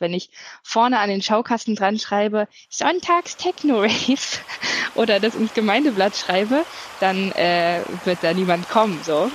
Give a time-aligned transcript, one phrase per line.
[0.00, 0.30] Wenn ich
[0.62, 4.16] vorne an den Schaukasten dran schreibe, Sonntags Techno Rave
[4.94, 6.64] oder das ins Gemeindeblatt schreibe,
[7.00, 9.30] dann äh, wird da niemand kommen, so.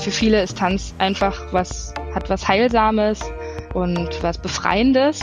[0.00, 3.20] Für viele ist Tanz einfach was, hat was Heilsames
[3.74, 5.20] und was Befreiendes.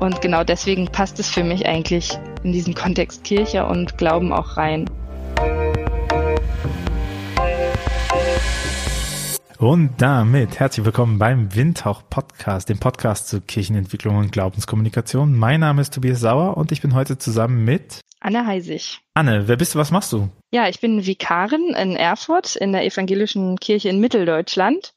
[0.00, 4.56] Und genau deswegen passt es für mich eigentlich in diesen Kontext Kirche und Glauben auch
[4.56, 4.86] rein.
[9.62, 15.38] Und damit herzlich willkommen beim Windhauch Podcast, dem Podcast zur Kirchenentwicklung und Glaubenskommunikation.
[15.38, 18.98] Mein Name ist Tobias Sauer und ich bin heute zusammen mit Anne Heisig.
[19.14, 20.28] Anne, wer bist du, was machst du?
[20.50, 24.94] Ja, ich bin Vikarin in Erfurt in der evangelischen Kirche in Mitteldeutschland.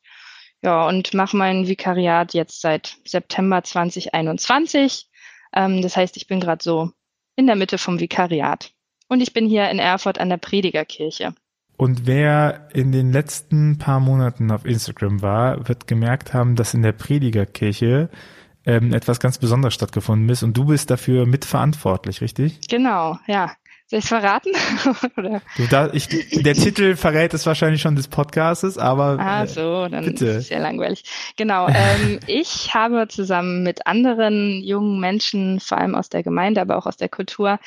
[0.63, 5.05] Ja, und mache mein Vikariat jetzt seit September 2021.
[5.53, 6.89] Ähm, das heißt, ich bin gerade so
[7.35, 8.71] in der Mitte vom Vikariat.
[9.09, 11.35] Und ich bin hier in Erfurt an der Predigerkirche.
[11.77, 16.81] Und wer in den letzten paar Monaten auf Instagram war, wird gemerkt haben, dass in
[16.81, 18.09] der Predigerkirche
[18.65, 22.67] ähm, etwas ganz Besonderes stattgefunden ist und du bist dafür mitverantwortlich, richtig?
[22.69, 23.51] Genau, ja.
[23.87, 24.51] Soll ich verraten?
[25.17, 25.41] Oder?
[25.57, 30.05] Du, da, ich, der Titel verrät es wahrscheinlich schon des Podcastes, aber ah, so, dann
[30.05, 30.25] bitte.
[30.25, 31.03] ist es ja langweilig.
[31.37, 31.67] Genau.
[31.67, 36.87] Ähm, ich habe zusammen mit anderen jungen Menschen, vor allem aus der Gemeinde, aber auch
[36.87, 37.59] aus der Kultur,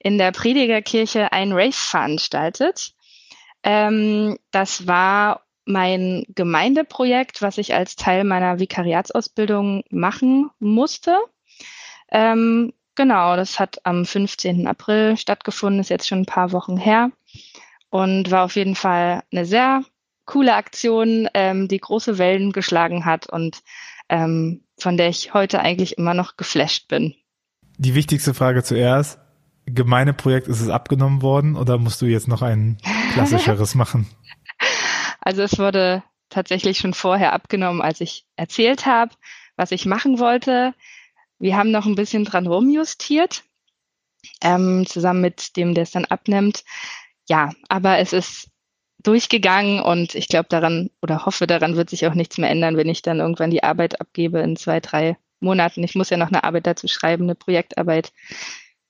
[0.00, 2.94] in der Predigerkirche ein Rave veranstaltet.
[3.62, 11.18] Ähm, das war mein Gemeindeprojekt, was ich als Teil meiner Vikariatsausbildung machen musste.
[12.10, 14.66] Ähm, genau, das hat am 15.
[14.66, 17.10] April stattgefunden, ist jetzt schon ein paar Wochen her
[17.90, 19.84] und war auf jeden Fall eine sehr
[20.24, 23.62] coole Aktion, ähm, die große Wellen geschlagen hat und
[24.08, 27.14] ähm, von der ich heute eigentlich immer noch geflasht bin.
[27.78, 29.18] Die wichtigste Frage zuerst.
[29.74, 32.78] Gemeindeprojekt, ist es abgenommen worden oder musst du jetzt noch ein
[33.12, 34.06] klassischeres machen?
[35.22, 39.12] Also es wurde tatsächlich schon vorher abgenommen, als ich erzählt habe,
[39.54, 40.74] was ich machen wollte.
[41.38, 43.44] Wir haben noch ein bisschen dran rumjustiert,
[44.40, 46.64] ähm, zusammen mit dem, der es dann abnimmt.
[47.28, 48.48] Ja, aber es ist
[49.02, 52.88] durchgegangen und ich glaube daran oder hoffe daran wird sich auch nichts mehr ändern, wenn
[52.88, 55.82] ich dann irgendwann die Arbeit abgebe in zwei, drei Monaten.
[55.82, 58.12] Ich muss ja noch eine Arbeit dazu schreiben, eine Projektarbeit.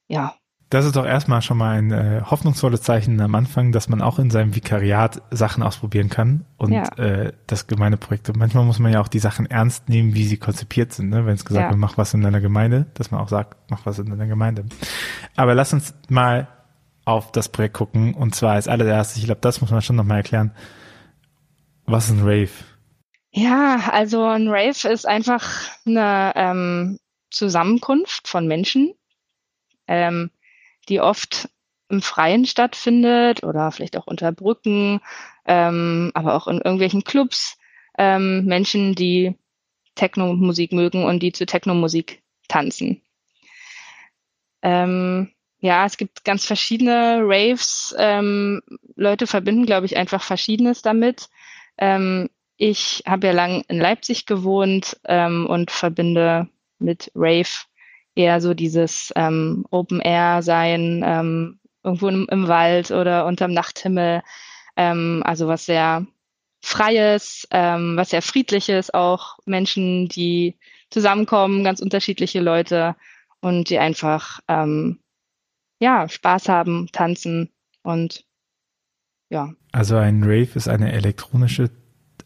[0.09, 0.37] Ja,
[0.70, 4.20] das ist doch erstmal schon mal ein äh, hoffnungsvolles Zeichen am Anfang, dass man auch
[4.20, 6.84] in seinem Vikariat Sachen ausprobieren kann und ja.
[6.97, 8.32] äh, das Gemeindeprojekte.
[8.36, 11.26] Manchmal muss man ja auch die Sachen ernst nehmen, wie sie konzipiert sind, ne?
[11.26, 11.70] wenn es gesagt ja.
[11.70, 14.64] wird, mach was in deiner Gemeinde, dass man auch sagt, mach was in deiner Gemeinde.
[15.34, 16.47] Aber lass uns mal
[17.04, 20.19] auf das Projekt gucken und zwar als allererstes, ich glaube, das muss man schon nochmal
[20.19, 20.52] erklären.
[21.84, 22.50] Was ist ein Rave?
[23.32, 25.44] Ja, also ein Rave ist einfach
[25.84, 26.98] eine ähm,
[27.31, 28.94] Zusammenkunft von Menschen,
[29.88, 30.31] ähm,
[30.91, 31.49] die oft
[31.89, 35.01] im Freien stattfindet oder vielleicht auch unter Brücken,
[35.47, 37.59] ähm, aber auch in irgendwelchen Clubs.
[37.99, 39.34] Ähm, Menschen, die
[39.97, 43.03] Techno-Musik mögen und die zu Techno-Musik tanzen.
[44.62, 47.95] Ähm, ja, es gibt ganz verschiedene Raves.
[47.99, 48.62] Ähm,
[48.95, 51.29] Leute verbinden, glaube ich, einfach Verschiedenes damit.
[51.77, 56.49] Ähm, ich habe ja lang in Leipzig gewohnt ähm, und verbinde
[56.79, 57.49] mit Rave
[58.20, 64.22] eher so dieses ähm, Open Air sein, ähm, irgendwo im, im, Wald oder unterm Nachthimmel.
[64.76, 66.06] Ähm, also was sehr
[66.62, 70.58] Freies, ähm, was sehr Friedliches, auch Menschen, die
[70.91, 72.97] zusammenkommen, ganz unterschiedliche Leute
[73.41, 75.00] und die einfach ähm,
[75.81, 77.50] ja Spaß haben, tanzen
[77.82, 78.25] und
[79.31, 79.54] ja.
[79.72, 81.70] Also ein Rave ist eine elektronische,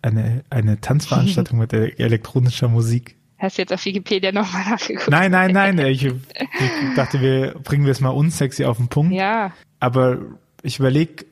[0.03, 3.19] eine, eine Tanzveranstaltung mit elektronischer Musik.
[3.39, 5.11] Hast du jetzt auf Wikipedia nochmal nachgeguckt?
[5.11, 5.79] Nein, nein, nein.
[5.79, 6.15] Ich, ich
[6.97, 9.13] dachte, wir bringen wir es mal unsexy auf den Punkt.
[9.13, 9.53] Ja.
[9.81, 10.19] Aber
[10.63, 11.27] ich überlege,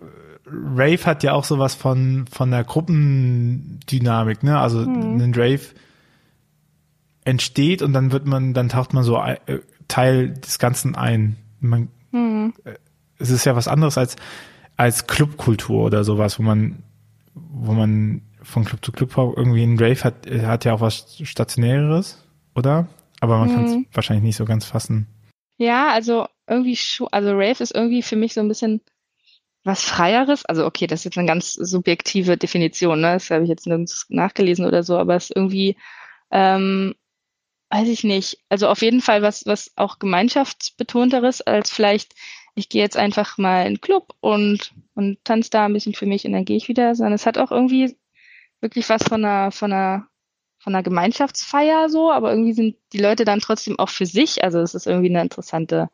[0.47, 4.59] Rave hat ja auch sowas von, von der Gruppendynamik, ne?
[4.59, 5.17] Also hm.
[5.21, 5.61] ein Rave
[7.25, 9.39] entsteht und dann wird man, dann taucht man so äh,
[9.89, 11.37] Teil des Ganzen ein.
[11.61, 12.53] Man, hm.
[13.19, 14.17] Es ist ja was anderes als,
[14.77, 16.83] als Clubkultur oder sowas, wo man,
[17.35, 22.25] wo man von Club zu Club irgendwie ein Rave hat, hat ja auch was Stationäres,
[22.55, 22.89] oder?
[23.21, 23.55] Aber man mhm.
[23.55, 25.07] kann es wahrscheinlich nicht so ganz fassen.
[25.59, 28.81] Ja, also irgendwie schon, also Rave ist irgendwie für mich so ein bisschen
[29.65, 30.45] was Freieres.
[30.45, 33.13] Also okay, das ist jetzt eine ganz subjektive Definition, ne?
[33.13, 35.77] Das habe ich jetzt nirgends nachgelesen oder so, aber es ist irgendwie,
[36.31, 36.95] ähm,
[37.71, 38.39] weiß ich nicht.
[38.49, 42.15] Also auf jeden Fall was, was auch gemeinschaftsbetonteres als vielleicht,
[42.55, 46.07] ich gehe jetzt einfach mal in den Club und, und tanze da ein bisschen für
[46.07, 47.97] mich und dann gehe ich wieder, sondern es hat auch irgendwie
[48.63, 50.07] wirklich was von einer, von einer,
[50.59, 54.43] von einer Gemeinschaftsfeier so, aber irgendwie sind die Leute dann trotzdem auch für sich.
[54.43, 55.91] Also es ist irgendwie eine interessante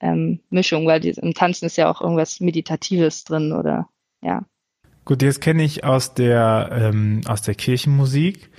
[0.00, 3.88] ähm, Mischung, weil die, im Tanzen ist ja auch irgendwas Meditatives drin oder
[4.20, 4.44] ja.
[5.04, 8.50] Gut, jetzt kenne ich aus der ähm, aus der Kirchenmusik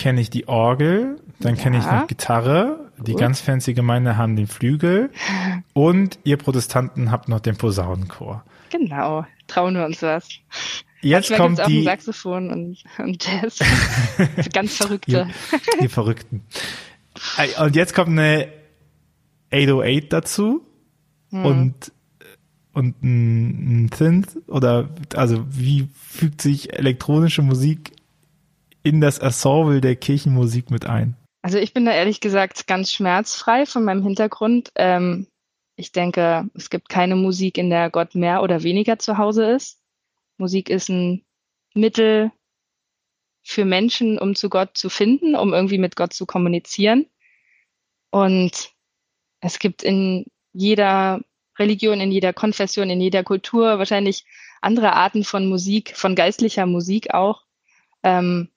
[0.00, 1.62] kenne ich die Orgel, dann ja.
[1.62, 3.08] kenne ich noch Gitarre, Gut.
[3.08, 5.10] die ganz fancy Gemeinde haben den Flügel
[5.74, 8.42] und ihr Protestanten habt noch den Posaunenchor.
[8.70, 10.28] Genau, trauen wir uns was.
[11.02, 13.58] Jetzt Manchmal kommt die Saxophon und, und Jazz.
[14.52, 15.28] ganz verrückte.
[15.52, 16.42] die, die Verrückten.
[17.58, 18.48] Und jetzt kommt eine
[19.52, 20.66] 808 dazu
[21.30, 21.44] hm.
[21.44, 21.92] und
[22.72, 27.92] und ein, ein Synth oder also wie fügt sich elektronische Musik
[28.82, 31.16] in das Ensemble der Kirchenmusik mit ein?
[31.42, 34.70] Also ich bin da ehrlich gesagt ganz schmerzfrei von meinem Hintergrund.
[34.76, 35.26] Ähm,
[35.76, 39.79] ich denke, es gibt keine Musik, in der Gott mehr oder weniger zu Hause ist.
[40.40, 41.24] Musik ist ein
[41.74, 42.32] Mittel
[43.42, 47.06] für Menschen, um zu Gott zu finden, um irgendwie mit Gott zu kommunizieren.
[48.10, 48.72] Und
[49.40, 51.20] es gibt in jeder
[51.58, 54.24] Religion, in jeder Konfession, in jeder Kultur wahrscheinlich
[54.60, 57.44] andere Arten von Musik, von geistlicher Musik auch.
[58.02, 58.48] Ähm,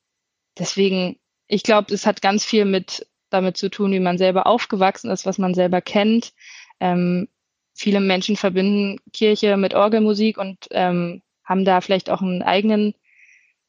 [0.58, 5.10] deswegen, ich glaube, es hat ganz viel mit damit zu tun, wie man selber aufgewachsen
[5.10, 6.34] ist, was man selber kennt.
[6.80, 7.28] Ähm,
[7.74, 12.94] viele Menschen verbinden Kirche mit Orgelmusik und ähm, haben da vielleicht auch einen eigenen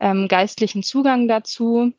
[0.01, 1.93] ähm, geistlichen Zugang dazu.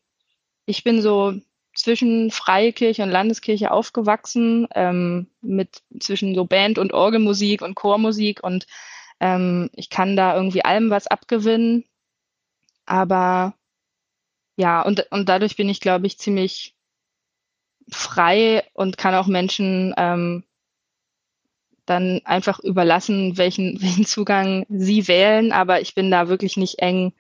[0.66, 1.34] Ich bin so
[1.76, 8.66] zwischen Freikirche und Landeskirche aufgewachsen, ähm, mit zwischen so Band- und Orgelmusik und Chormusik und
[9.20, 11.86] ähm, ich kann da irgendwie allem was abgewinnen.
[12.86, 13.56] Aber
[14.58, 16.76] ja, und, und dadurch bin ich, glaube ich, ziemlich
[17.90, 20.44] frei und kann auch Menschen ähm,
[21.86, 25.52] dann einfach überlassen, welchen, welchen Zugang sie wählen.
[25.52, 27.14] Aber ich bin da wirklich nicht eng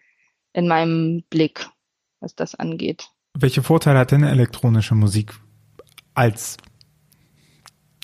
[0.53, 1.67] in meinem Blick,
[2.19, 3.09] was das angeht.
[3.33, 5.33] Welche Vorteile hat denn elektronische Musik
[6.13, 6.57] als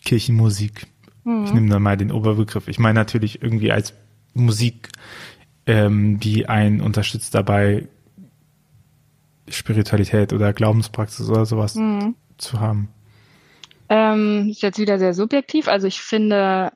[0.03, 0.87] Kirchenmusik?
[1.23, 1.45] Mhm.
[1.45, 2.67] Ich nehme da mal den Oberbegriff.
[2.67, 3.93] Ich meine natürlich irgendwie als
[4.33, 4.89] Musik,
[5.65, 7.87] ähm, die einen unterstützt dabei,
[9.47, 12.15] Spiritualität oder Glaubenspraxis oder sowas mhm.
[12.37, 12.89] zu haben.
[13.91, 15.67] Ähm, ist jetzt wieder sehr subjektiv.
[15.67, 16.71] Also ich finde,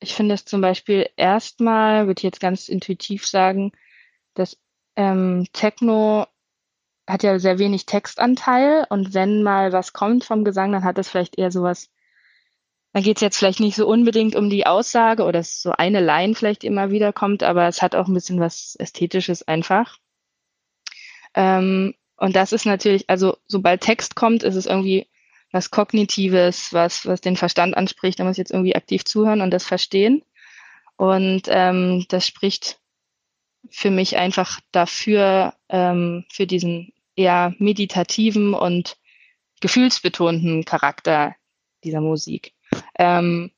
[0.00, 3.70] ich finde es zum Beispiel erstmal, würde ich jetzt ganz intuitiv sagen,
[4.34, 4.58] dass
[4.96, 6.26] ähm, Techno
[7.06, 11.08] hat ja sehr wenig Textanteil und wenn mal was kommt vom Gesang, dann hat es
[11.08, 11.88] vielleicht eher sowas,
[12.92, 16.00] dann geht es jetzt vielleicht nicht so unbedingt um die Aussage oder es so eine
[16.00, 19.98] Line vielleicht immer wieder kommt, aber es hat auch ein bisschen was Ästhetisches einfach.
[21.32, 25.06] Ähm, und das ist natürlich, also sobald Text kommt, ist es irgendwie
[25.56, 29.50] was Kognitives, was, was den Verstand anspricht, da muss ich jetzt irgendwie aktiv zuhören und
[29.50, 30.22] das verstehen.
[30.96, 32.78] Und ähm, das spricht
[33.70, 38.98] für mich einfach dafür, ähm, für diesen eher meditativen und
[39.62, 41.34] gefühlsbetonten Charakter
[41.82, 42.52] dieser Musik.
[42.98, 43.50] Ähm,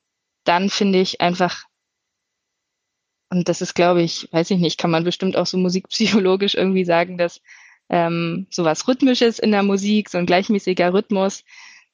[0.45, 1.65] dann finde ich einfach,
[3.29, 6.85] und das ist, glaube ich, weiß ich nicht, kann man bestimmt auch so musikpsychologisch irgendwie
[6.85, 7.41] sagen, dass
[7.89, 11.43] ähm, sowas Rhythmisches in der Musik, so ein gleichmäßiger Rhythmus,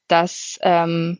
[0.09, 1.19] dass, ähm,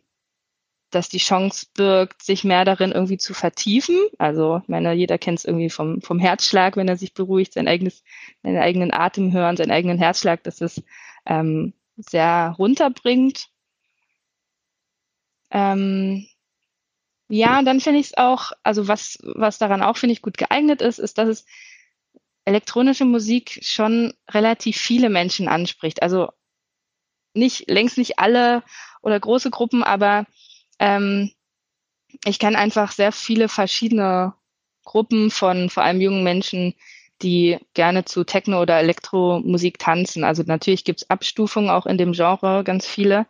[0.91, 3.99] dass die Chance birgt, sich mehr darin irgendwie zu vertiefen.
[4.19, 7.69] Also, ich meine, jeder kennt es irgendwie vom, vom Herzschlag, wenn er sich beruhigt, sein
[7.69, 8.03] eigenes,
[8.43, 10.83] seinen eigenen Atem hören, seinen eigenen Herzschlag, dass es
[11.27, 13.49] ähm, sehr runterbringt.
[15.51, 16.27] Ähm,
[17.29, 20.83] ja, dann finde ich es auch, also was, was daran auch, finde ich, gut geeignet
[20.83, 21.47] ist, ist, dass es
[22.45, 26.03] elektronische Musik schon relativ viele Menschen anspricht.
[26.03, 26.31] Also
[27.35, 28.63] nicht, längst nicht alle
[29.03, 30.27] oder große Gruppen, aber
[30.79, 31.31] ähm,
[32.25, 34.35] ich kenne einfach sehr viele verschiedene
[34.85, 36.75] Gruppen von vor allem jungen Menschen,
[37.23, 40.25] die gerne zu Techno- oder Elektromusik tanzen.
[40.25, 43.27] Also natürlich gibt's Abstufungen auch in dem Genre, ganz viele.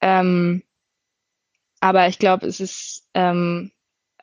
[0.00, 0.62] Ähm,
[1.80, 3.72] aber ich glaube, es ist, ähm,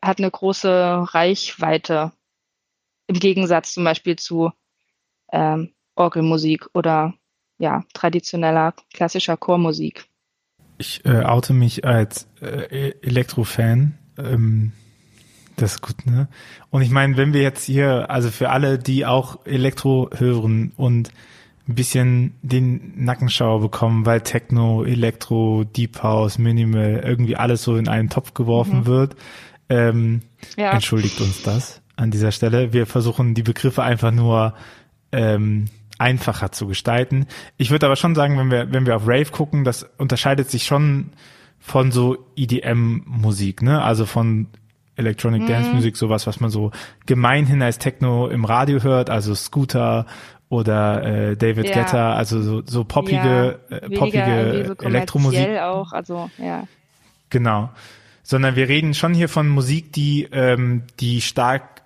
[0.01, 2.11] hat eine große Reichweite
[3.07, 4.51] im Gegensatz zum Beispiel zu
[5.31, 7.13] ähm, Orgelmusik oder
[7.57, 10.05] ja, traditioneller klassischer Chormusik.
[10.77, 13.97] Ich äh, oute mich als äh, Elektrofan.
[14.17, 14.73] Ähm,
[15.55, 16.27] das ist gut, ne?
[16.69, 21.11] Und ich meine, wenn wir jetzt hier, also für alle, die auch Elektro hören und
[21.67, 27.87] ein bisschen den Nackenschauer bekommen, weil Techno, Elektro, Deep House, Minimal, irgendwie alles so in
[27.87, 28.85] einen Topf geworfen mhm.
[28.85, 29.15] wird,
[29.69, 30.21] ähm,
[30.57, 30.71] ja.
[30.71, 32.73] entschuldigt uns das an dieser Stelle.
[32.73, 34.53] Wir versuchen die Begriffe einfach nur
[35.11, 35.65] ähm,
[35.97, 37.27] einfacher zu gestalten.
[37.57, 40.65] Ich würde aber schon sagen, wenn wir, wenn wir auf Rave gucken, das unterscheidet sich
[40.65, 41.11] schon
[41.59, 43.81] von so EDM-Musik, ne?
[43.81, 44.47] Also von
[44.97, 45.47] Electronic mhm.
[45.47, 46.71] Dance Music, sowas, was man so
[47.05, 50.05] gemeinhin als Techno im Radio hört, also Scooter
[50.47, 51.73] oder äh, David ja.
[51.73, 55.47] Guetta, also so, so poppige, ja, äh, poppige so Elektromusik.
[55.59, 56.67] auch, also ja.
[57.29, 57.69] Genau.
[58.23, 61.81] sondern wir reden schon hier von Musik, die, ähm, die stark,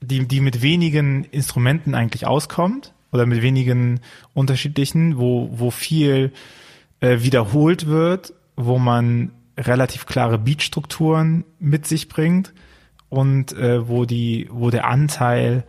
[0.00, 4.00] die, die mit wenigen Instrumenten eigentlich auskommt oder mit wenigen
[4.34, 6.32] unterschiedlichen, wo, wo viel
[7.00, 12.52] äh, wiederholt wird, wo man relativ klare Beatstrukturen mit sich bringt
[13.08, 15.64] und äh, wo die, wo der Anteil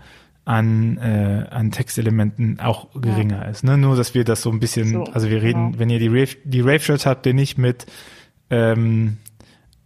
[0.46, 3.50] an, äh, an Textelementen auch geringer ja.
[3.50, 3.63] ist.
[3.63, 3.77] Ne?
[3.77, 5.80] Nur, dass wir das so ein bisschen, so, also wir reden, genau.
[5.80, 7.86] wenn ihr die Rave, die Rave-Shirts habt, ihr nicht mit
[8.50, 9.18] ähm,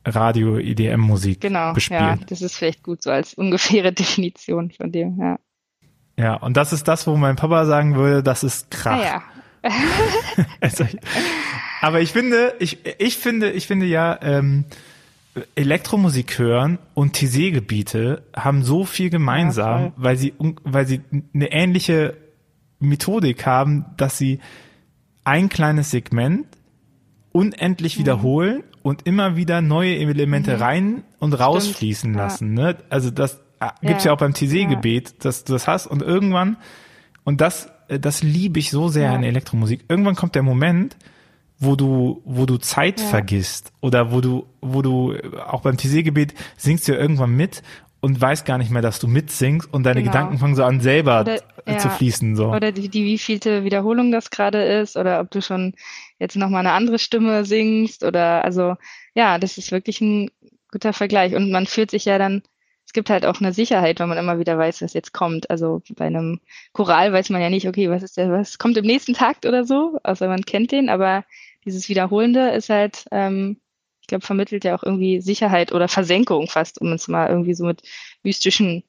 [0.05, 2.01] Radio-EDM-Musik genau, bespielen.
[2.01, 5.39] Ja, das ist vielleicht gut so als ungefähre Definition von dem, ja.
[6.21, 8.99] Ja, und das ist das, wo mein Papa sagen würde, das ist Krach.
[8.99, 9.23] Ah, ja.
[10.59, 10.85] also,
[11.81, 14.65] aber ich finde, ich, ich finde, ich finde ja, ähm,
[15.55, 21.01] Elektromusik hören und TC-Gebiete haben so viel gemeinsam, ja, weil sie, weil sie
[21.33, 22.17] eine ähnliche
[22.79, 24.39] Methodik haben, dass sie
[25.23, 26.45] ein kleines Segment
[27.31, 28.01] unendlich mhm.
[28.01, 30.61] wiederholen und immer wieder neue Elemente mhm.
[30.61, 32.57] rein und rausfließen lassen.
[32.57, 32.73] Ja.
[32.73, 32.77] Ne?
[32.89, 33.39] Also das
[33.81, 35.87] gibt's ja, ja auch beim TC-Gebet, dass du das hast.
[35.87, 36.57] Und irgendwann,
[37.23, 40.97] und das, äh, das liebe ich so sehr in Elektromusik, irgendwann kommt der Moment,
[41.59, 43.07] wo du, wo du Zeit ja.
[43.07, 43.71] vergisst.
[43.81, 45.15] Oder wo du, wo du
[45.45, 47.61] auch beim TC-Gebet singst du ja irgendwann mit
[48.01, 50.11] und weißt gar nicht mehr, dass du mitsingst und deine genau.
[50.11, 51.37] Gedanken fangen so an selber oder,
[51.67, 51.77] ja.
[51.77, 52.51] zu fließen so.
[52.51, 54.97] Oder die, die wievielte Wiederholung das gerade ist.
[54.97, 55.75] Oder ob du schon
[56.17, 58.03] jetzt noch mal eine andere Stimme singst.
[58.03, 58.75] Oder also
[59.13, 60.31] ja, das ist wirklich ein
[60.71, 61.35] guter Vergleich.
[61.35, 62.41] Und man fühlt sich ja dann
[62.91, 65.49] es gibt halt auch eine Sicherheit, wenn man immer wieder weiß, was jetzt kommt.
[65.49, 66.41] Also bei einem
[66.73, 69.63] Choral weiß man ja nicht, okay, was ist der, was kommt im nächsten Takt oder
[69.63, 71.23] so, außer man kennt den, aber
[71.63, 73.61] dieses Wiederholende ist halt, ähm,
[74.01, 77.63] ich glaube, vermittelt ja auch irgendwie Sicherheit oder Versenkung fast, um es mal irgendwie so
[77.63, 77.81] mit
[78.23, 78.83] mystischen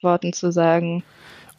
[0.00, 1.02] Worten zu sagen.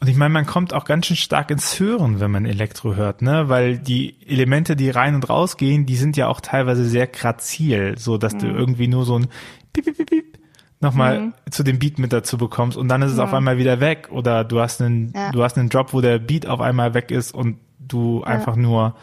[0.00, 3.20] Und ich meine, man kommt auch ganz schön stark ins Hören, wenn man Elektro hört,
[3.20, 3.50] ne?
[3.50, 7.98] Weil die Elemente, die rein und raus gehen, die sind ja auch teilweise sehr grazil,
[7.98, 8.38] so dass mhm.
[8.38, 9.26] du irgendwie nur so ein
[9.74, 10.41] Piep, Piep, Piep
[10.82, 11.32] nochmal mhm.
[11.50, 13.24] zu dem Beat mit dazu bekommst und dann ist es ja.
[13.24, 15.30] auf einmal wieder weg oder du hast einen, ja.
[15.30, 18.26] du hast einen Drop, wo der Beat auf einmal weg ist und du ja.
[18.26, 18.94] einfach nur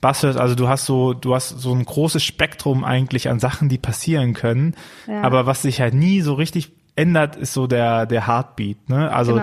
[0.00, 3.78] Buzzwords, also du hast so, du hast so ein großes Spektrum eigentlich an Sachen, die
[3.78, 4.74] passieren können.
[5.22, 9.10] Aber was sich halt nie so richtig ändert, ist so der, der Heartbeat, ne?
[9.10, 9.40] Also,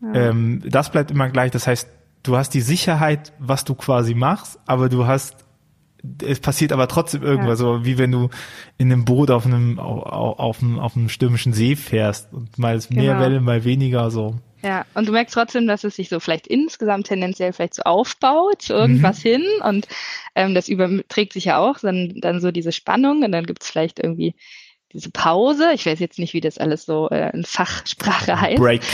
[0.00, 0.14] genau.
[0.14, 1.50] ähm, das bleibt immer gleich.
[1.50, 1.88] Das heißt,
[2.22, 5.44] du hast die Sicherheit, was du quasi machst, aber du hast
[6.22, 7.66] es passiert aber trotzdem irgendwas, ja.
[7.66, 8.30] so wie wenn du
[8.76, 12.76] in einem Boot auf einem auf, auf, einem, auf einem stürmischen See fährst und mal
[12.76, 13.20] ist mehr genau.
[13.20, 14.36] Welle, mal weniger so.
[14.62, 18.62] Ja, und du merkst trotzdem, dass es sich so vielleicht insgesamt tendenziell vielleicht so aufbaut,
[18.62, 19.28] so irgendwas mhm.
[19.28, 19.86] hin und
[20.34, 24.00] ähm, das überträgt sich ja auch, dann, dann so diese Spannung und dann gibt's vielleicht
[24.00, 24.34] irgendwie
[24.92, 28.58] diese Pause, ich weiß jetzt nicht, wie das alles so äh, in Fachsprache heißt.
[28.58, 28.82] Break.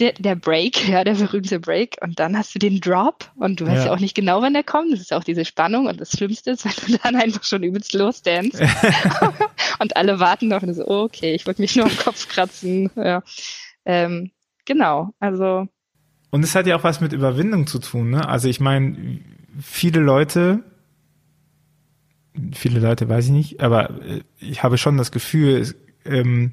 [0.00, 1.98] Der, der Break, ja, der berühmte Break.
[2.00, 4.52] Und dann hast du den Drop und du weißt ja, ja auch nicht genau, wann
[4.52, 4.92] der kommt.
[4.92, 7.92] Das ist auch diese Spannung und das Schlimmste ist, wenn du dann einfach schon übelst
[7.92, 8.58] losdance
[9.78, 12.90] und alle warten noch und so, okay, ich wollte mich nur am Kopf kratzen.
[12.96, 13.22] Ja.
[13.84, 14.32] Ähm,
[14.64, 15.68] genau, also.
[16.30, 18.28] Und es hat ja auch was mit Überwindung zu tun, ne?
[18.28, 19.20] Also ich meine,
[19.60, 20.64] viele Leute
[22.52, 25.74] viele Leute weiß ich nicht, aber äh, ich habe schon das Gefühl,
[26.04, 26.52] ähm,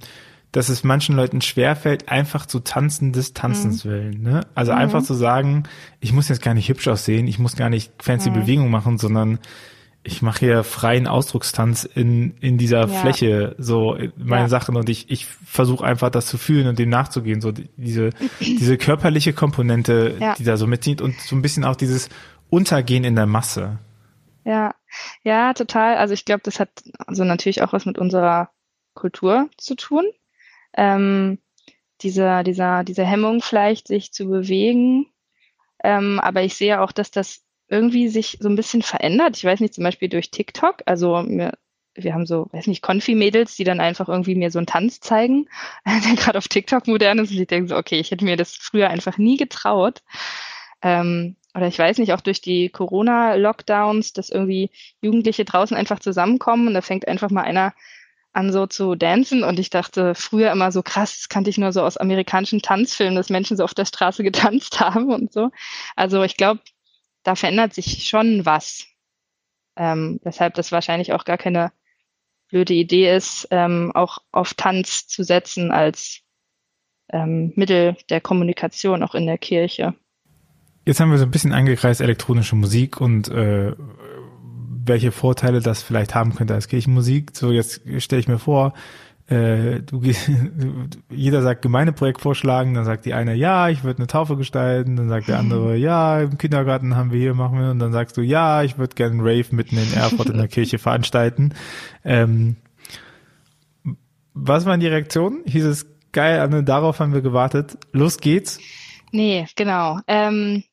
[0.51, 3.89] dass es manchen Leuten schwerfällt, einfach zu tanzen des Tanzens mhm.
[3.89, 4.21] willen.
[4.21, 4.41] Ne?
[4.53, 4.79] Also mhm.
[4.79, 5.63] einfach zu sagen,
[5.99, 8.35] ich muss jetzt gar nicht hübsch aussehen, ich muss gar nicht fancy mhm.
[8.35, 9.39] Bewegung machen, sondern
[10.03, 12.87] ich mache hier freien Ausdruckstanz in, in dieser ja.
[12.87, 14.49] Fläche, so meine ja.
[14.49, 18.09] Sachen und ich, ich versuche einfach das zu fühlen und dem nachzugehen, so diese,
[18.39, 20.33] diese körperliche Komponente, ja.
[20.33, 22.09] die da so mitzieht und so ein bisschen auch dieses
[22.49, 23.77] Untergehen in der Masse.
[24.43, 24.75] Ja,
[25.23, 25.97] ja, total.
[25.97, 26.69] Also ich glaube, das hat
[27.05, 28.49] also natürlich auch was mit unserer
[28.93, 30.05] Kultur zu tun.
[30.73, 31.39] Ähm,
[32.01, 35.07] dieser, dieser, diese Hemmung vielleicht, sich zu bewegen.
[35.83, 39.37] Ähm, aber ich sehe auch, dass das irgendwie sich so ein bisschen verändert.
[39.37, 40.81] Ich weiß nicht, zum Beispiel durch TikTok.
[40.85, 41.53] Also mir,
[41.93, 45.47] wir haben so, weiß nicht, Konfi-Mädels, die dann einfach irgendwie mir so einen Tanz zeigen,
[45.85, 47.31] der gerade auf TikTok modern ist.
[47.31, 50.01] Und ich denke so, okay, ich hätte mir das früher einfach nie getraut.
[50.81, 56.67] Ähm, oder ich weiß nicht, auch durch die Corona-Lockdowns, dass irgendwie Jugendliche draußen einfach zusammenkommen
[56.67, 57.73] und da fängt einfach mal einer
[58.33, 61.73] an so zu dancen und ich dachte früher immer so krass, das kannte ich nur
[61.73, 65.51] so aus amerikanischen Tanzfilmen, dass Menschen so auf der Straße getanzt haben und so.
[65.95, 66.61] Also ich glaube,
[67.23, 68.85] da verändert sich schon was.
[69.77, 71.71] Ähm, weshalb das wahrscheinlich auch gar keine
[72.49, 76.21] blöde Idee ist, ähm, auch auf Tanz zu setzen als
[77.11, 79.95] ähm, Mittel der Kommunikation auch in der Kirche.
[80.85, 83.73] Jetzt haben wir so ein bisschen angekreist elektronische Musik und äh,
[84.83, 87.31] welche Vorteile das vielleicht haben könnte als Kirchenmusik.
[87.35, 88.73] So, jetzt stelle ich mir vor,
[89.27, 90.01] äh, du,
[91.09, 95.07] jeder sagt Gemeindeprojekt vorschlagen, dann sagt die eine, ja, ich würde eine Taufe gestalten, dann
[95.07, 98.21] sagt der andere, ja, im Kindergarten haben wir hier, machen wir, und dann sagst du,
[98.21, 101.53] ja, ich würde gerne einen Rave mitten in Erfurt in der Kirche veranstalten.
[102.03, 102.57] Ähm,
[104.33, 105.43] was waren die Reaktionen?
[105.45, 107.77] Hieß es geil, Anne, darauf haben wir gewartet.
[107.91, 108.59] Los geht's.
[109.11, 109.99] Nee, genau.
[110.07, 110.63] Ähm,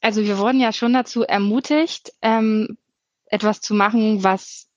[0.00, 2.78] also wir wurden ja schon dazu ermutigt, ähm,
[3.26, 4.68] etwas zu machen, was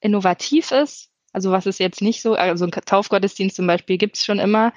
[0.00, 1.10] innovativ ist.
[1.32, 4.72] Also was ist jetzt nicht so, also ein Taufgottesdienst zum Beispiel gibt's schon immer.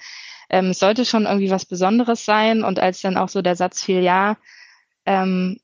[0.49, 2.63] Ähm, es sollte schon irgendwie was Besonderes sein.
[2.63, 4.37] Und als dann auch so der Satz fiel, ja,
[5.05, 5.59] ähm,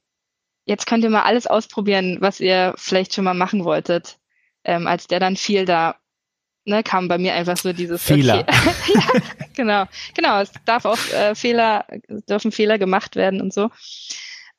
[0.65, 4.19] jetzt könnt ihr mal alles ausprobieren, was ihr vielleicht schon mal machen wolltet.
[4.63, 5.95] Ähm, als der dann fiel, da
[6.65, 8.39] ne, kam bei mir einfach so dieses Fehler.
[8.39, 8.93] Okay.
[8.93, 9.21] ja,
[9.55, 10.41] genau, genau.
[10.41, 13.69] Es darf auch äh, Fehler, dürfen Fehler gemacht werden und so.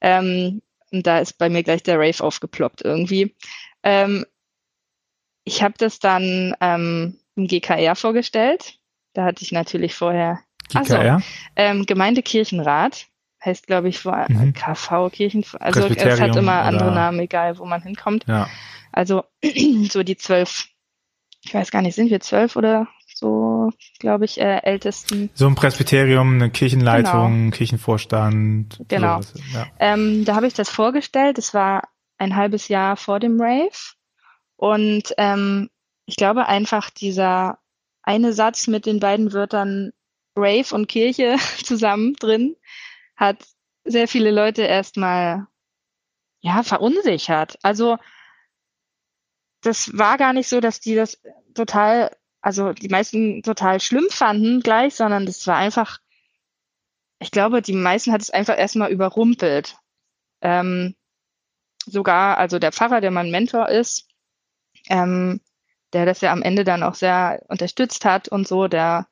[0.00, 3.34] Ähm, und da ist bei mir gleich der Rave aufgeploppt irgendwie.
[3.82, 4.24] Ähm,
[5.44, 8.78] ich habe das dann ähm, im GKR vorgestellt.
[9.12, 11.20] Da hatte ich natürlich vorher GKR?
[11.20, 13.06] So, ähm, Gemeindekirchenrat
[13.44, 14.54] heißt, glaube ich, vor mhm.
[14.54, 15.44] KV Kirchen.
[15.60, 16.92] Also es hat immer andere?
[16.92, 18.24] Namen, egal wo man hinkommt.
[18.26, 18.48] Ja.
[18.92, 19.24] Also
[19.90, 20.68] so die zwölf,
[21.44, 25.30] ich weiß gar nicht, sind wir zwölf oder so, glaube ich, äh, ältesten.
[25.34, 27.56] So ein Presbyterium, eine Kirchenleitung, genau.
[27.56, 28.80] Kirchenvorstand.
[28.88, 29.20] Genau.
[29.52, 29.66] ja.
[29.78, 31.38] ähm, da habe ich das vorgestellt.
[31.38, 33.94] Das war ein halbes Jahr vor dem Rave.
[34.56, 35.70] Und ähm,
[36.06, 37.58] ich glaube einfach dieser
[38.02, 39.92] eine Satz mit den beiden Wörtern
[40.36, 42.56] Rave und Kirche zusammen drin
[43.16, 43.44] hat
[43.84, 45.46] sehr viele Leute erstmal
[46.40, 47.58] ja verunsichert.
[47.62, 47.98] Also
[49.64, 51.20] das war gar nicht so, dass die das
[51.54, 55.98] total, also die meisten total schlimm fanden gleich, sondern das war einfach,
[57.18, 59.76] ich glaube, die meisten hat es einfach erstmal überrumpelt.
[60.42, 60.94] Ähm,
[61.86, 64.08] sogar, also der Pfarrer, der mein Mentor ist,
[64.88, 65.40] ähm,
[65.92, 69.06] der das ja am Ende dann auch sehr unterstützt hat und so, der,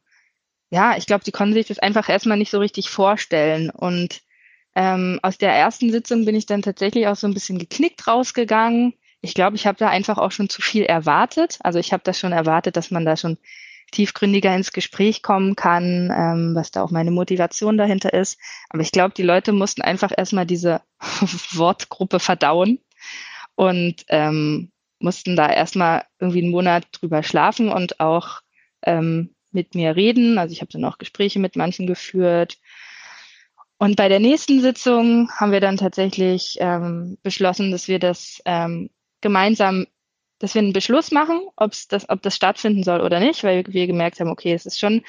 [0.71, 3.71] ja, ich glaube, die konnten sich das einfach erstmal nicht so richtig vorstellen.
[3.71, 4.23] Und
[4.75, 8.94] ähm, aus der ersten Sitzung bin ich dann tatsächlich auch so ein bisschen geknickt rausgegangen.
[9.22, 11.58] Ich glaube, ich habe da einfach auch schon zu viel erwartet.
[11.62, 13.38] Also ich habe das schon erwartet, dass man da schon
[13.92, 18.38] tiefgründiger ins Gespräch kommen kann, ähm, was da auch meine Motivation dahinter ist.
[18.68, 20.80] Aber ich glaube, die Leute mussten einfach erstmal diese
[21.52, 22.80] Wortgruppe verdauen
[23.54, 28.40] und ähm, mussten da erstmal irgendwie einen Monat drüber schlafen und auch
[28.82, 30.38] ähm, mit mir reden.
[30.38, 32.58] Also ich habe dann auch Gespräche mit manchen geführt.
[33.78, 38.90] Und bei der nächsten Sitzung haben wir dann tatsächlich ähm, beschlossen, dass wir das ähm,
[39.22, 39.87] gemeinsam,
[40.38, 43.87] dass wir einen Beschluss machen, ob's das, ob das stattfinden soll oder nicht, weil wir
[43.87, 45.02] gemerkt haben, okay, es ist schon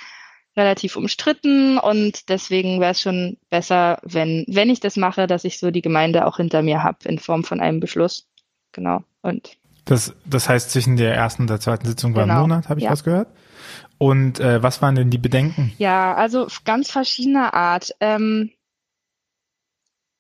[0.56, 5.58] relativ umstritten und deswegen wäre es schon besser, wenn, wenn ich das mache, dass ich
[5.58, 8.28] so die Gemeinde auch hinter mir habe in Form von einem Beschluss.
[8.72, 9.04] Genau.
[9.22, 12.36] Und das, das heißt, zwischen der ersten und der zweiten Sitzung war genau.
[12.36, 12.92] ein Monat, habe ich ja.
[12.92, 13.28] was gehört.
[13.98, 15.74] Und äh, was waren denn die Bedenken?
[15.78, 17.92] Ja, also ganz verschiedener Art.
[18.00, 18.52] Ähm,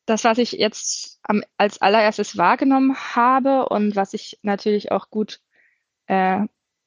[0.05, 5.39] das, was ich jetzt am, als allererstes wahrgenommen habe und was ich natürlich auch gut
[6.07, 6.41] äh,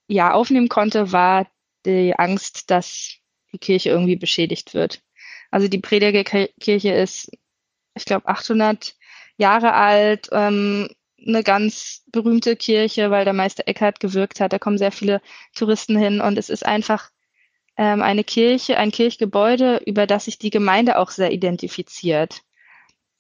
[0.09, 1.47] ja aufnehmen konnte, war
[1.85, 3.17] die Angst, dass
[3.53, 5.03] die Kirche irgendwie beschädigt wird.
[5.51, 7.31] Also die Predigerkirche ist,
[7.95, 8.95] ich glaube, 800
[9.39, 10.89] Jahre alt, ähm,
[11.27, 14.53] eine ganz berühmte Kirche, weil der Meister Eckhart gewirkt hat.
[14.53, 15.23] Da kommen sehr viele
[15.55, 17.11] Touristen hin und es ist einfach
[17.77, 22.43] ähm, eine Kirche, ein Kirchgebäude, über das sich die Gemeinde auch sehr identifiziert.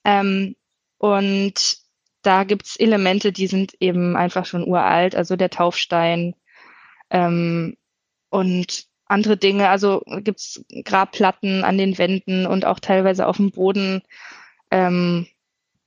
[0.07, 0.55] Ähm,
[0.99, 1.79] und
[2.23, 6.37] da gibt's Elemente, die sind eben einfach schon uralt, also der Taufstein
[7.11, 7.77] ähm,
[8.31, 9.69] und andere Dinge.
[9.69, 14.03] Also gibt's Grabplatten an den Wänden und auch teilweise auf dem Boden.
[14.71, 15.27] Ähm,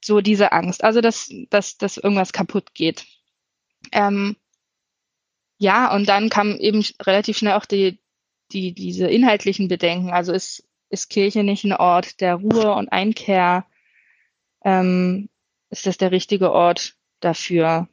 [0.03, 0.84] so diese Angst.
[0.84, 3.05] Also, dass, dass, dass irgendwas kaputt geht.
[3.91, 4.36] Ähm,
[5.58, 7.99] ja, und dann kam eben relativ schnell auch die,
[8.51, 10.12] die, diese inhaltlichen Bedenken.
[10.12, 13.65] Also ist, ist Kirche nicht ein Ort der Ruhe und Einkehr?
[14.63, 15.30] Ähm,
[15.69, 17.88] ist das der richtige Ort dafür?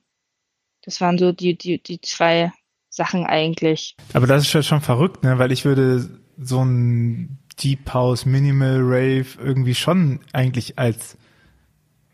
[0.83, 2.53] Das waren so die, die, die zwei
[2.89, 3.97] Sachen eigentlich.
[4.15, 5.39] Aber das ist ja schon verrückt, ne?
[5.39, 11.17] Weil ich würde so ein Deep House Minimal Rave irgendwie schon eigentlich als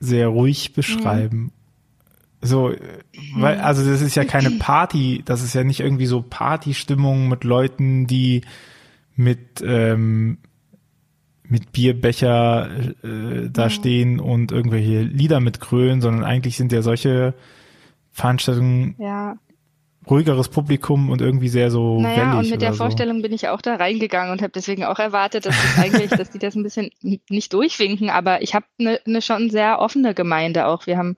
[0.00, 1.38] sehr ruhig beschreiben.
[1.38, 1.52] Mhm.
[2.44, 2.74] So,
[3.36, 7.44] weil, also das ist ja keine Party, das ist ja nicht irgendwie so Partystimmung mit
[7.44, 8.42] Leuten, die
[9.14, 10.38] mit, ähm,
[11.52, 12.70] mit Bierbecher
[13.04, 13.70] äh, da mhm.
[13.70, 17.34] stehen und irgendwelche Lieder mitkrölen, sondern eigentlich sind ja solche
[18.10, 19.36] Veranstaltungen ja
[20.10, 23.22] ruhigeres Publikum und irgendwie sehr so Naja, und mit der Vorstellung so.
[23.22, 26.38] bin ich auch da reingegangen und habe deswegen auch erwartet, dass das eigentlich, dass die
[26.38, 26.90] das ein bisschen
[27.28, 30.86] nicht durchwinken, aber ich habe eine ne schon sehr offene Gemeinde auch.
[30.86, 31.16] Wir haben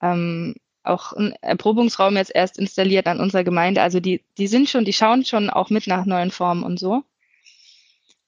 [0.00, 3.82] ähm, auch einen Erprobungsraum jetzt erst installiert an unserer Gemeinde.
[3.82, 7.02] Also die, die sind schon, die schauen schon auch mit nach neuen Formen und so.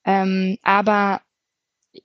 [0.05, 1.23] Ähm, aber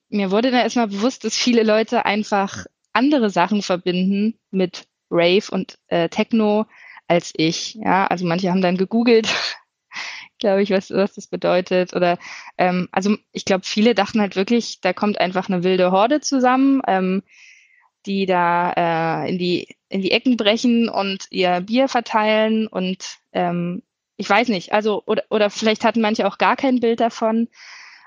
[0.09, 5.77] mir wurde da erstmal bewusst, dass viele Leute einfach andere Sachen verbinden mit Rave und
[5.87, 6.65] äh, Techno,
[7.07, 7.75] als ich.
[7.75, 9.29] Ja, also manche haben dann gegoogelt,
[10.39, 11.93] glaube ich, was, was das bedeutet.
[11.93, 12.17] Oder
[12.57, 16.81] ähm, also ich glaube, viele dachten halt wirklich, da kommt einfach eine wilde Horde zusammen,
[16.87, 17.23] ähm,
[18.05, 23.83] die da äh, in die in die Ecken brechen und ihr Bier verteilen und ähm,
[24.17, 27.47] ich weiß nicht, also oder oder vielleicht hatten manche auch gar kein Bild davon,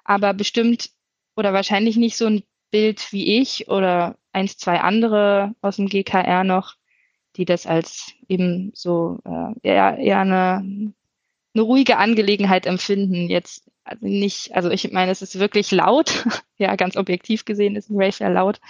[0.05, 0.91] aber bestimmt
[1.37, 6.45] oder wahrscheinlich nicht so ein Bild wie ich oder eins, zwei andere aus dem GKR
[6.45, 6.75] noch,
[7.37, 10.93] die das als eben so äh, eher, eher eine,
[11.55, 13.29] eine ruhige Angelegenheit empfinden.
[13.29, 16.27] Jetzt also nicht, also ich meine, es ist wirklich laut,
[16.59, 18.61] ja, ganz objektiv gesehen ist ein Rave ja laut.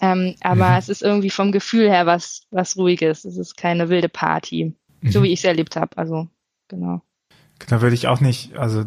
[0.00, 0.76] Ähm, aber mhm.
[0.76, 3.24] es ist irgendwie vom Gefühl her was, was ruhiges.
[3.24, 5.10] Es ist keine wilde Party, mhm.
[5.10, 5.96] so wie ich es erlebt habe.
[5.98, 6.28] Also,
[6.68, 7.02] genau.
[7.68, 8.84] Da würde ich auch nicht, also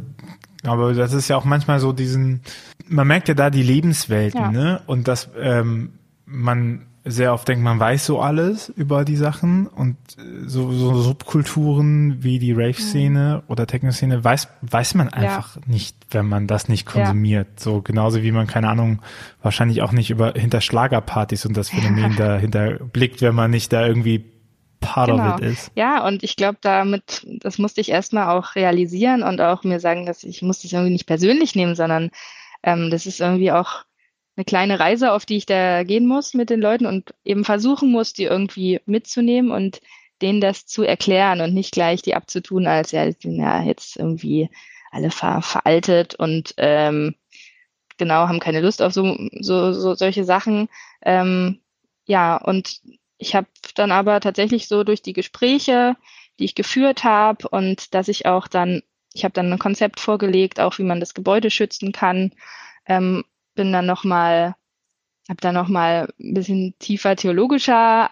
[0.64, 2.42] aber das ist ja auch manchmal so diesen,
[2.88, 4.52] man merkt ja da die Lebenswelten, ja.
[4.52, 4.82] ne?
[4.86, 5.94] Und dass ähm,
[6.26, 10.94] man sehr oft denkt, man weiß so alles über die Sachen und äh, so, so
[11.02, 13.52] Subkulturen wie die Rave-Szene mhm.
[13.52, 15.62] oder Techno-Szene weiß, weiß man einfach ja.
[15.66, 17.48] nicht, wenn man das nicht konsumiert.
[17.58, 17.64] Ja.
[17.64, 19.02] So genauso wie man, keine Ahnung,
[19.42, 23.86] wahrscheinlich auch nicht über hinter Schlagerpartys und das Phänomen dahinter blickt, wenn man nicht da
[23.86, 24.26] irgendwie
[24.82, 25.36] part genau.
[25.36, 25.72] of it ist.
[25.76, 30.06] Ja, und ich glaube, damit, das musste ich erstmal auch realisieren und auch mir sagen,
[30.06, 32.12] dass ich muss das irgendwie nicht persönlich nehmen, sondern
[32.64, 33.86] ähm, das ist irgendwie auch
[34.36, 37.92] eine kleine Reise, auf die ich da gehen muss mit den Leuten und eben versuchen
[37.92, 39.82] muss, die irgendwie mitzunehmen und
[40.22, 44.50] denen das zu erklären und nicht gleich die abzutun, als ja, ja jetzt irgendwie
[44.92, 47.16] alle ver veraltet und ähm,
[47.98, 50.68] genau haben keine Lust auf so, so, so solche Sachen.
[51.04, 51.60] Ähm,
[52.06, 52.82] ja, und
[53.22, 55.96] ich habe dann aber tatsächlich so durch die Gespräche,
[56.40, 58.82] die ich geführt habe und dass ich auch dann,
[59.14, 62.32] ich habe dann ein Konzept vorgelegt, auch wie man das Gebäude schützen kann,
[62.88, 64.56] ähm, bin dann nochmal,
[65.30, 68.10] habe dann nochmal ein bisschen tiefer theologischer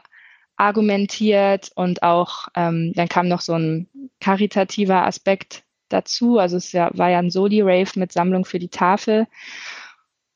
[0.57, 3.87] argumentiert und auch ähm, dann kam noch so ein
[4.19, 6.37] karitativer Aspekt dazu.
[6.37, 9.25] Also es war ja ein Soli-Rave mit Sammlung für die Tafel.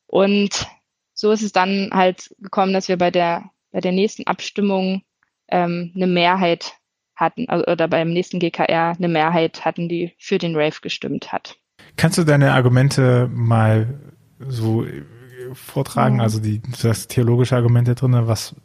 [0.07, 0.65] Und
[1.13, 5.01] so ist es dann halt gekommen, dass wir bei der bei der nächsten Abstimmung
[5.49, 6.73] ähm, eine Mehrheit
[7.15, 11.57] hatten, also, oder beim nächsten GKR eine Mehrheit hatten, die für den Rave gestimmt hat.
[11.97, 13.99] Kannst du deine Argumente mal
[14.39, 14.85] so
[15.53, 16.15] vortragen?
[16.15, 16.21] Mhm.
[16.21, 18.55] Also die, du hast theologische Argumente drin, was?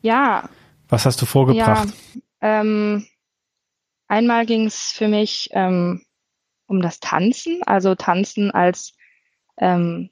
[0.00, 0.48] Ja.
[0.88, 1.88] Was hast du vorgebracht?
[2.40, 3.06] Ja, ähm,
[4.08, 6.02] einmal ging es für mich ähm,
[6.66, 8.94] um das Tanzen, also Tanzen als
[9.58, 10.10] ähm,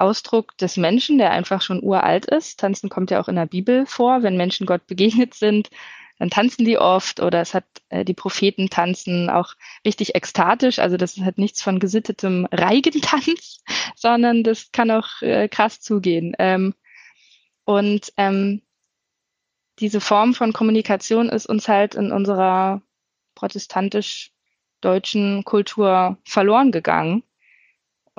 [0.00, 2.60] Ausdruck des Menschen, der einfach schon uralt ist.
[2.60, 4.22] Tanzen kommt ja auch in der Bibel vor.
[4.22, 5.70] Wenn Menschen Gott begegnet sind,
[6.18, 9.54] dann tanzen die oft oder es hat äh, die Propheten tanzen auch
[9.86, 10.78] richtig ekstatisch.
[10.78, 13.62] Also das hat nichts von gesittetem Reigentanz,
[13.96, 16.34] sondern das kann auch äh, krass zugehen.
[16.38, 16.74] Ähm,
[17.64, 18.60] und ähm,
[19.78, 22.82] diese Form von Kommunikation ist uns halt in unserer
[23.34, 27.22] protestantisch-deutschen Kultur verloren gegangen.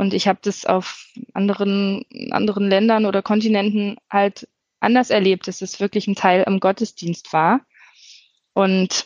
[0.01, 4.47] Und ich habe das auf anderen, anderen Ländern oder Kontinenten halt
[4.79, 7.61] anders erlebt, dass es wirklich ein Teil im Gottesdienst war.
[8.53, 9.05] Und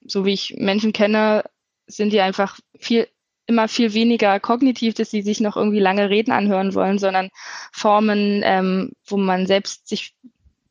[0.00, 1.44] so wie ich Menschen kenne,
[1.86, 3.06] sind die einfach viel,
[3.44, 7.28] immer viel weniger kognitiv, dass sie sich noch irgendwie lange Reden anhören wollen, sondern
[7.70, 10.16] Formen, ähm, wo man selbst sich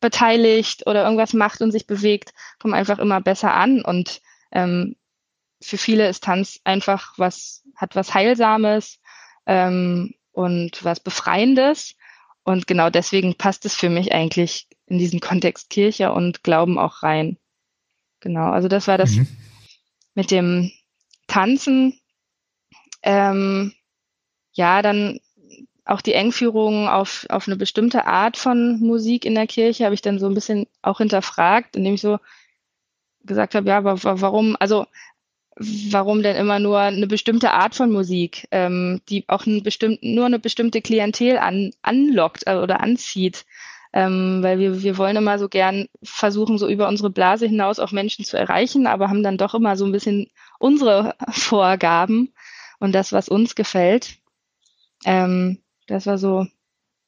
[0.02, 3.84] beteiligt oder irgendwas macht und sich bewegt, kommen einfach immer besser an.
[3.84, 4.20] Und
[4.52, 4.96] ähm,
[5.64, 9.00] für viele ist Tanz einfach was, hat was Heilsames
[9.46, 11.96] ähm, und was Befreiendes.
[12.44, 17.04] Und genau deswegen passt es für mich eigentlich in diesen Kontext Kirche und Glauben auch
[17.04, 17.38] rein.
[18.20, 19.28] Genau, also das war das mhm.
[20.14, 20.72] mit dem
[21.28, 22.00] Tanzen.
[23.02, 23.74] Ähm,
[24.54, 25.20] ja, dann
[25.86, 30.02] auch die Engführung auf, auf eine bestimmte Art von Musik in der Kirche habe ich
[30.02, 32.20] dann so ein bisschen auch hinterfragt, indem ich so
[33.26, 34.86] gesagt habe, ja, aber warum, also
[35.56, 40.26] warum denn immer nur eine bestimmte Art von Musik, ähm, die auch ein bestimmt, nur
[40.26, 43.46] eine bestimmte Klientel an, anlockt äh, oder anzieht.
[43.96, 47.92] Ähm, weil wir, wir wollen immer so gern versuchen, so über unsere Blase hinaus auch
[47.92, 52.34] Menschen zu erreichen, aber haben dann doch immer so ein bisschen unsere Vorgaben
[52.80, 54.18] und das, was uns gefällt.
[55.06, 56.48] Ähm, das war so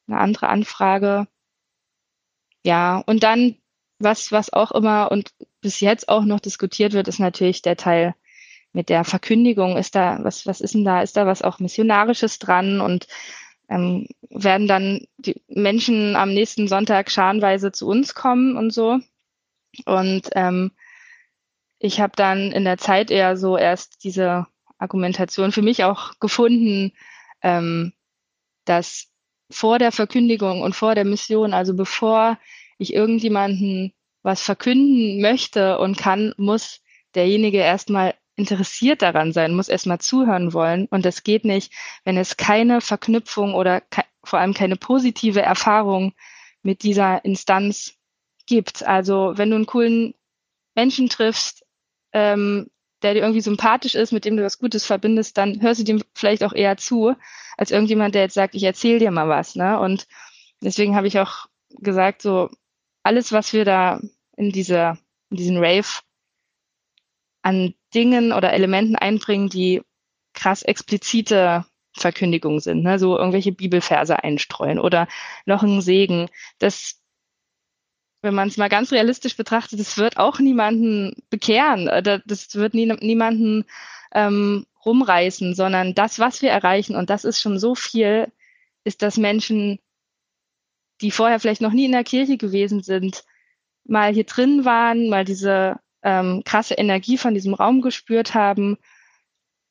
[0.07, 1.27] eine andere Anfrage.
[2.63, 3.55] Ja, und dann,
[3.97, 5.31] was, was auch immer und
[5.61, 8.13] bis jetzt auch noch diskutiert wird, ist natürlich der Teil
[8.75, 12.39] mit der Verkündigung, ist da, was, was ist denn da, ist da was auch Missionarisches
[12.39, 13.07] dran und
[13.69, 18.99] ähm, werden dann die Menschen am nächsten Sonntag scharenweise zu uns kommen und so.
[19.85, 20.71] Und ähm,
[21.79, 24.45] ich habe dann in der Zeit eher so erst diese
[24.77, 26.91] Argumentation für mich auch gefunden,
[27.41, 27.93] ähm,
[28.65, 29.07] dass
[29.49, 32.37] vor der Verkündigung und vor der Mission, also bevor
[32.77, 36.81] ich irgendjemanden was verkünden möchte und kann, muss
[37.13, 40.87] derjenige erstmal interessiert daran sein, muss erstmal zuhören wollen.
[40.87, 46.13] Und das geht nicht, wenn es keine Verknüpfung oder ke vor allem keine positive Erfahrung
[46.63, 47.93] mit dieser Instanz
[48.47, 48.83] gibt.
[48.83, 50.15] Also wenn du einen coolen
[50.73, 51.63] Menschen triffst,
[52.11, 52.71] ähm,
[53.03, 56.03] der dir irgendwie sympathisch ist, mit dem du was Gutes verbindest, dann hörst du dem
[56.15, 57.15] vielleicht auch eher zu,
[57.55, 59.55] als irgendjemand, der jetzt sagt, ich erzähle dir mal was.
[59.55, 59.79] Ne?
[59.79, 60.07] Und
[60.61, 62.49] deswegen habe ich auch gesagt, so
[63.03, 64.01] alles, was wir da
[64.35, 64.97] in dieser,
[65.29, 66.01] in diesen Rave
[67.43, 69.81] an Dingen oder Elementen einbringen, die
[70.33, 72.99] krass explizite Verkündigung sind, ne?
[72.99, 75.07] so irgendwelche Bibelverse einstreuen oder
[75.45, 76.29] noch ein Segen.
[76.59, 77.01] Das,
[78.21, 82.73] wenn man es mal ganz realistisch betrachtet, das wird auch niemanden bekehren, äh, das wird
[82.73, 83.65] nie, niemanden
[84.13, 88.31] ähm, rumreißen, sondern das, was wir erreichen, und das ist schon so viel,
[88.83, 89.79] ist, dass Menschen,
[91.01, 93.23] die vorher vielleicht noch nie in der Kirche gewesen sind,
[93.85, 98.77] mal hier drin waren, mal diese ähm, krasse Energie von diesem Raum gespürt haben,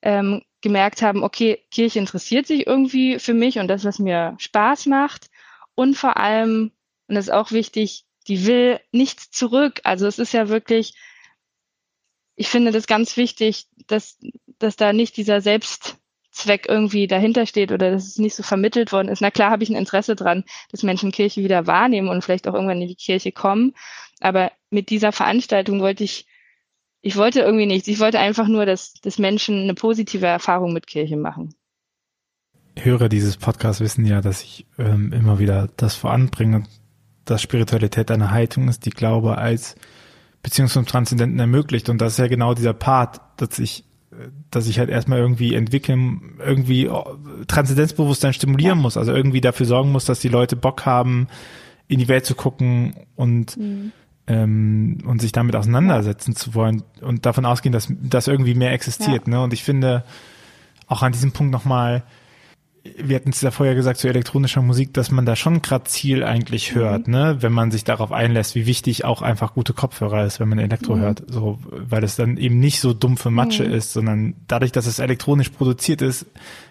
[0.03, 4.87] ähm, gemerkt haben, okay, Kirche interessiert sich irgendwie für mich und das, was mir Spaß
[4.87, 5.31] macht.
[5.77, 6.73] Und vor allem,
[7.07, 9.81] und das ist auch wichtig, die will nichts zurück.
[9.85, 10.95] Also es ist ja wirklich,
[12.35, 14.19] ich finde das ganz wichtig, dass,
[14.59, 15.41] dass da nicht dieser
[16.35, 19.21] Selbstzweck irgendwie dahinter steht oder dass es nicht so vermittelt worden ist.
[19.21, 22.55] Na klar habe ich ein Interesse dran, dass Menschen Kirche wieder wahrnehmen und vielleicht auch
[22.55, 23.75] irgendwann in die Kirche kommen.
[24.21, 26.27] Aber mit dieser Veranstaltung wollte ich
[27.07, 27.87] ich wollte irgendwie nichts.
[27.87, 31.55] Ich wollte einfach nur, dass, dass Menschen eine positive Erfahrung mit Kirche machen.
[32.79, 36.65] Hörer dieses Podcasts wissen ja, dass ich ähm, immer wieder das voranbringe,
[37.27, 39.77] dass Spiritualität eine Haltung ist, die Glaube als
[40.43, 41.91] Beziehung zum Transzendenten ermöglicht.
[41.91, 43.85] Und das ist ja genau dieser Part, dass ich,
[44.51, 46.91] dass ich halt erstmal irgendwie entwickeln, irgendwie
[47.47, 48.83] Transzendenzbewusstsein stimulieren ja.
[48.83, 48.97] muss.
[48.97, 51.29] Also irgendwie dafür sorgen muss, dass die Leute Bock haben,
[51.89, 53.93] in die Welt zu gucken und mhm
[54.27, 59.27] ähm, und sich damit auseinandersetzen zu wollen und davon ausgehen, dass das irgendwie mehr existiert.
[59.27, 59.35] Ja.
[59.35, 59.43] Ne?
[59.43, 60.05] Und ich finde
[60.87, 62.03] auch an diesem Punkt nochmal,
[62.99, 66.23] wir hatten es ja vorher gesagt zu elektronischer Musik, dass man da schon gerade Ziel
[66.23, 66.79] eigentlich mhm.
[66.79, 70.51] hört, ne, wenn man sich darauf einlässt, wie wichtig auch einfach gute Kopfhörer ist, wenn
[70.51, 71.01] man Elektro mhm.
[71.01, 73.73] hört, so, weil es dann eben nicht so dumpfe Matsche mhm.
[73.73, 76.27] ist, sondern dadurch, dass es elektronisch produziert ist,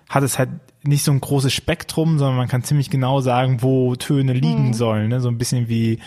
[0.08, 0.50] hat es halt
[0.84, 4.74] nicht so ein großes Spektrum, sondern man kann ziemlich genau sagen, wo Töne liegen mhm.
[4.74, 6.00] sollen, ne, so ein bisschen wie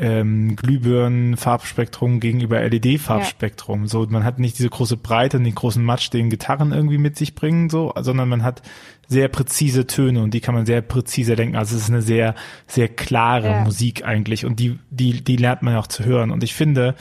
[0.00, 3.82] ähm, Glühbirnen-Farbspektrum gegenüber LED-Farbspektrum.
[3.82, 3.88] Ja.
[3.88, 7.16] So, man hat nicht diese große Breite und den großen Matsch, den Gitarren irgendwie mit
[7.16, 8.62] sich bringen, so, sondern man hat
[9.08, 11.56] sehr präzise Töne und die kann man sehr präzise denken.
[11.56, 12.34] Also es ist eine sehr,
[12.66, 13.64] sehr klare ja.
[13.64, 16.30] Musik eigentlich und die, die, die lernt man auch zu hören.
[16.30, 16.94] Und ich finde,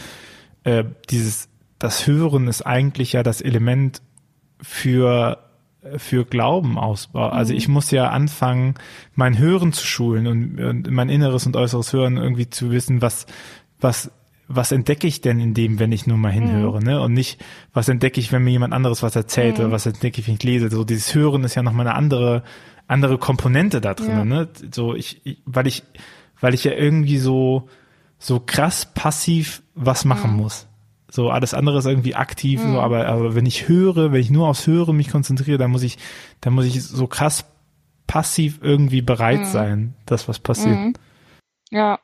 [0.65, 4.01] äh, dieses, das Hören ist eigentlich ja das Element
[4.61, 5.48] für
[5.97, 7.31] für Glauben ausbaue.
[7.31, 7.75] Also ich mhm.
[7.75, 8.75] muss ja anfangen,
[9.15, 13.25] mein Hören zu schulen und, und mein inneres und äußeres Hören irgendwie zu wissen, was,
[13.79, 14.11] was,
[14.47, 16.85] was entdecke ich denn in dem, wenn ich nur mal hinhöre, mhm.
[16.85, 17.01] ne?
[17.01, 19.65] Und nicht, was entdecke ich, wenn mir jemand anderes was erzählt mhm.
[19.65, 20.69] oder was entdecke ich, wenn ich lese.
[20.69, 22.43] So dieses Hören ist ja nochmal eine andere,
[22.87, 24.25] andere Komponente da drin, ja.
[24.25, 24.49] ne?
[24.73, 25.83] So ich, ich, weil ich,
[26.41, 27.69] weil ich ja irgendwie so,
[28.17, 30.37] so krass passiv was machen mhm.
[30.37, 30.68] muss.
[31.09, 32.73] So alles andere ist irgendwie aktiv, mhm.
[32.73, 35.83] so, aber, aber wenn ich höre, wenn ich nur aufs Hören mich konzentriere, dann muss
[35.83, 35.97] ich,
[36.41, 37.45] dann muss ich so krass
[38.07, 39.45] passiv irgendwie bereit mhm.
[39.45, 40.77] sein, dass was passiert.
[40.77, 40.93] Mhm.
[41.71, 41.99] Ja.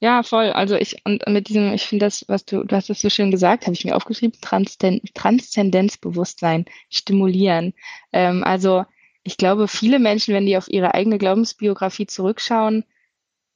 [0.00, 0.50] Ja, voll.
[0.50, 3.30] Also ich, und mit diesem, ich finde das, was du, du hast das so schön
[3.30, 7.72] gesagt, habe ich mir aufgeschrieben, Transzend Transzendenzbewusstsein stimulieren.
[8.12, 8.84] Ähm, also
[9.22, 12.84] ich glaube, viele Menschen, wenn die auf ihre eigene Glaubensbiografie zurückschauen,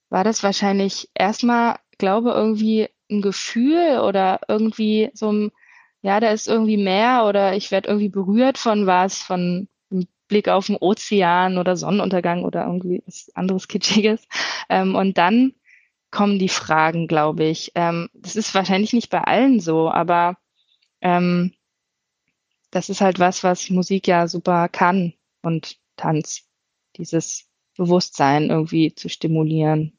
[0.08, 5.50] war das wahrscheinlich erstmal Glaube irgendwie ein Gefühl oder irgendwie so ein,
[6.02, 10.48] ja, da ist irgendwie mehr oder ich werde irgendwie berührt von was, von einem Blick
[10.48, 14.26] auf den Ozean oder Sonnenuntergang oder irgendwie was anderes Kitschiges.
[14.68, 15.54] Ähm, und dann
[16.10, 17.72] kommen die Fragen, glaube ich.
[17.74, 20.36] Ähm, das ist wahrscheinlich nicht bei allen so, aber
[21.00, 21.52] ähm,
[22.70, 26.46] das ist halt was, was Musik ja super kann und Tanz,
[26.96, 29.98] dieses Bewusstsein irgendwie zu stimulieren.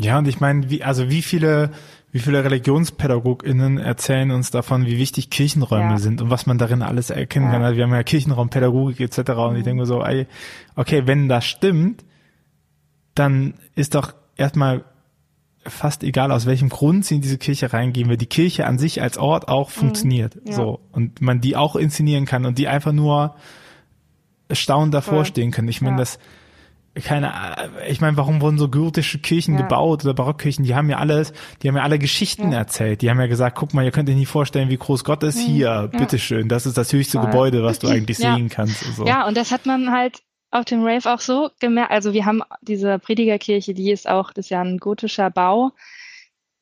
[0.00, 1.72] Ja, und ich meine, wie, also wie viele
[2.10, 5.98] wie viele ReligionspädagogInnen erzählen uns davon, wie wichtig Kirchenräume ja.
[5.98, 7.52] sind und was man darin alles erkennen ja.
[7.52, 7.62] kann.
[7.62, 9.18] Also wir haben ja Kirchenraumpädagogik etc.
[9.18, 9.64] Und ich mhm.
[9.64, 10.26] denke mir so, ey,
[10.74, 12.04] okay, wenn das stimmt,
[13.14, 14.84] dann ist doch erstmal
[15.66, 19.02] fast egal, aus welchem Grund sie in diese Kirche reingehen, weil die Kirche an sich
[19.02, 19.74] als Ort auch mhm.
[19.74, 20.36] funktioniert.
[20.36, 20.42] Mhm.
[20.46, 20.52] Ja.
[20.54, 20.80] So.
[20.92, 23.34] Und man die auch inszenieren kann und die einfach nur
[24.50, 25.68] staunend davor stehen können.
[25.68, 26.18] Ich meine, das
[26.94, 27.32] keine,
[27.88, 29.62] ich meine, warum wurden so gotische Kirchen ja.
[29.62, 30.64] gebaut oder Barockkirchen?
[30.64, 32.58] Die haben ja alles, die haben ja alle Geschichten ja.
[32.58, 33.02] erzählt.
[33.02, 35.36] Die haben ja gesagt, guck mal, ihr könnt euch nicht vorstellen, wie groß Gott ist.
[35.36, 35.52] Mhm.
[35.52, 35.86] Hier, ja.
[35.86, 37.26] bitteschön, das ist das höchste Voll.
[37.26, 38.80] Gebäude, was du eigentlich sehen kannst.
[38.96, 39.06] So.
[39.06, 40.18] Ja, und das hat man halt
[40.50, 41.90] auf dem Rave auch so gemerkt.
[41.90, 45.72] Also wir haben diese Predigerkirche, die ist auch, das ist ja ein gotischer Bau.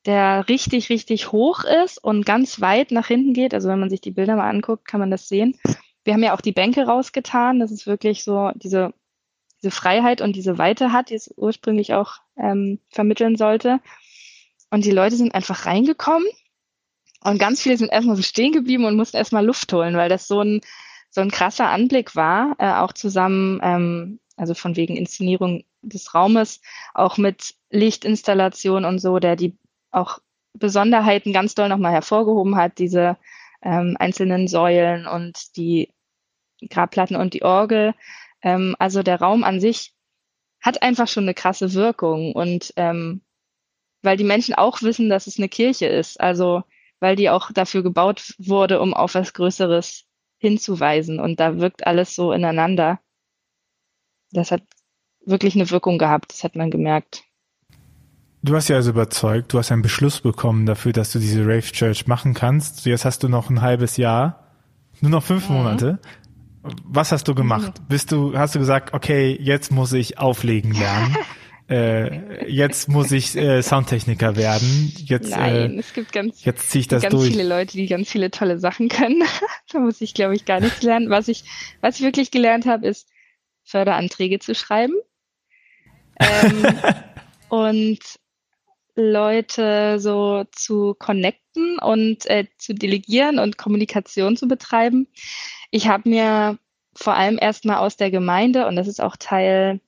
[0.07, 3.53] der richtig, richtig hoch ist und ganz weit nach hinten geht.
[3.53, 5.59] Also wenn man sich die Bilder mal anguckt, kann man das sehen.
[6.05, 7.59] Wir haben ja auch die Bänke rausgetan.
[7.59, 8.93] Das ist wirklich so diese,
[9.61, 13.79] diese Freiheit und diese Weite hat, die es ursprünglich auch ähm, vermitteln sollte.
[14.69, 16.27] Und die Leute sind einfach reingekommen
[17.23, 20.27] und ganz viele sind erstmal so stehen geblieben und mussten erstmal Luft holen, weil das
[20.27, 20.61] so ein,
[21.09, 26.61] so ein krasser Anblick war, äh, auch zusammen, ähm, also von wegen Inszenierung des Raumes,
[26.93, 29.57] auch mit Lichtinstallation und so, der die
[29.91, 30.19] auch
[30.53, 33.17] Besonderheiten ganz doll nochmal hervorgehoben hat, diese
[33.61, 35.93] ähm, einzelnen Säulen und die
[36.69, 37.93] Grabplatten und die Orgel.
[38.47, 39.93] Ähm, also der Raum an sich
[40.61, 43.21] hat einfach schon eine krasse Wirkung und ähm,
[44.03, 46.63] weil die Menschen auch wissen, dass es eine Kirche ist, also
[47.01, 50.05] weil die auch dafür gebaut wurde, um auf was Größeres
[50.37, 53.01] hinzuweisen und da wirkt alles so ineinander.
[54.31, 54.63] Das hat
[55.25, 57.23] wirklich eine Wirkung gehabt, das hat man gemerkt.
[58.43, 61.63] Du hast ja also überzeugt, du hast einen Beschluss bekommen dafür, dass du diese Rave
[61.63, 62.85] Church machen kannst.
[62.85, 64.53] Jetzt hast du noch ein halbes Jahr,
[65.01, 65.55] nur noch fünf mhm.
[65.55, 65.99] Monate.
[66.83, 67.79] Was hast du gemacht?
[67.79, 67.87] Mhm.
[67.87, 71.15] Bist du, hast du gesagt, okay, jetzt muss ich auflegen lernen?
[71.69, 74.93] äh, jetzt muss ich äh, Soundtechniker werden.
[74.97, 77.29] Jetzt, Nein, äh, es gibt ganz, jetzt zieh ich das ganz durch.
[77.29, 79.23] viele Leute, die ganz viele tolle Sachen können.
[79.71, 81.09] da muss ich, glaube ich, gar nichts lernen.
[81.09, 81.43] Was ich,
[81.81, 83.09] was ich wirklich gelernt habe, ist
[83.63, 84.93] Förderanträge zu schreiben.
[86.19, 86.65] Ähm,
[87.49, 87.99] und
[88.95, 95.07] Leute so zu connecten und äh, zu delegieren und Kommunikation zu betreiben.
[95.71, 96.57] Ich habe mir
[96.95, 99.79] vor allem erstmal aus der Gemeinde, und das ist auch Teil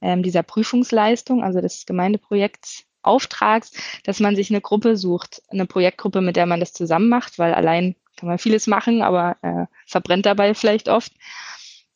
[0.00, 3.72] ähm, dieser Prüfungsleistung, also des Gemeindeprojekts Auftrags,
[4.04, 7.54] dass man sich eine Gruppe sucht, eine Projektgruppe, mit der man das zusammen macht, weil
[7.54, 11.12] allein kann man vieles machen, aber äh, verbrennt dabei vielleicht oft.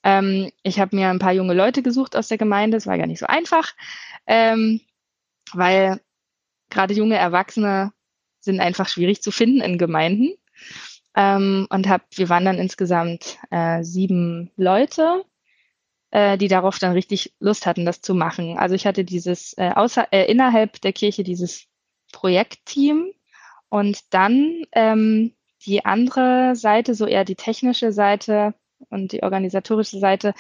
[0.03, 3.07] Ähm, ich habe mir ein paar junge Leute gesucht aus der Gemeinde, es war gar
[3.07, 3.75] nicht so einfach,
[4.27, 4.81] ähm,
[5.53, 6.01] weil
[6.71, 7.93] gerade junge Erwachsene
[8.41, 10.35] sind einfach schwierig zu finden in Gemeinden.
[11.17, 15.25] Ähm, und hab, wir waren dann insgesamt äh, sieben Leute
[16.15, 18.57] äh, die darauf dann richtig Lust hatten, das zu machen.
[18.57, 21.67] Also ich hatte dieses äh, außer äh, innerhalb der Kirche dieses
[22.13, 23.11] Projektteam
[23.69, 25.35] und dann ähm,
[25.67, 28.55] die andere Seite, so eher die technische Seite
[28.91, 30.35] und die organisatorische Seite,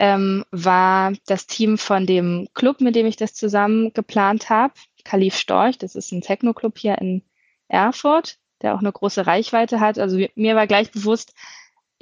[0.00, 5.36] ähm, war das Team von dem Club, mit dem ich das zusammen geplant habe, Kalif
[5.36, 5.78] Storch.
[5.78, 7.22] Das ist ein Techno-Club hier in
[7.68, 9.98] Erfurt, der auch eine große Reichweite hat.
[9.98, 11.34] Also mir war gleich bewusst,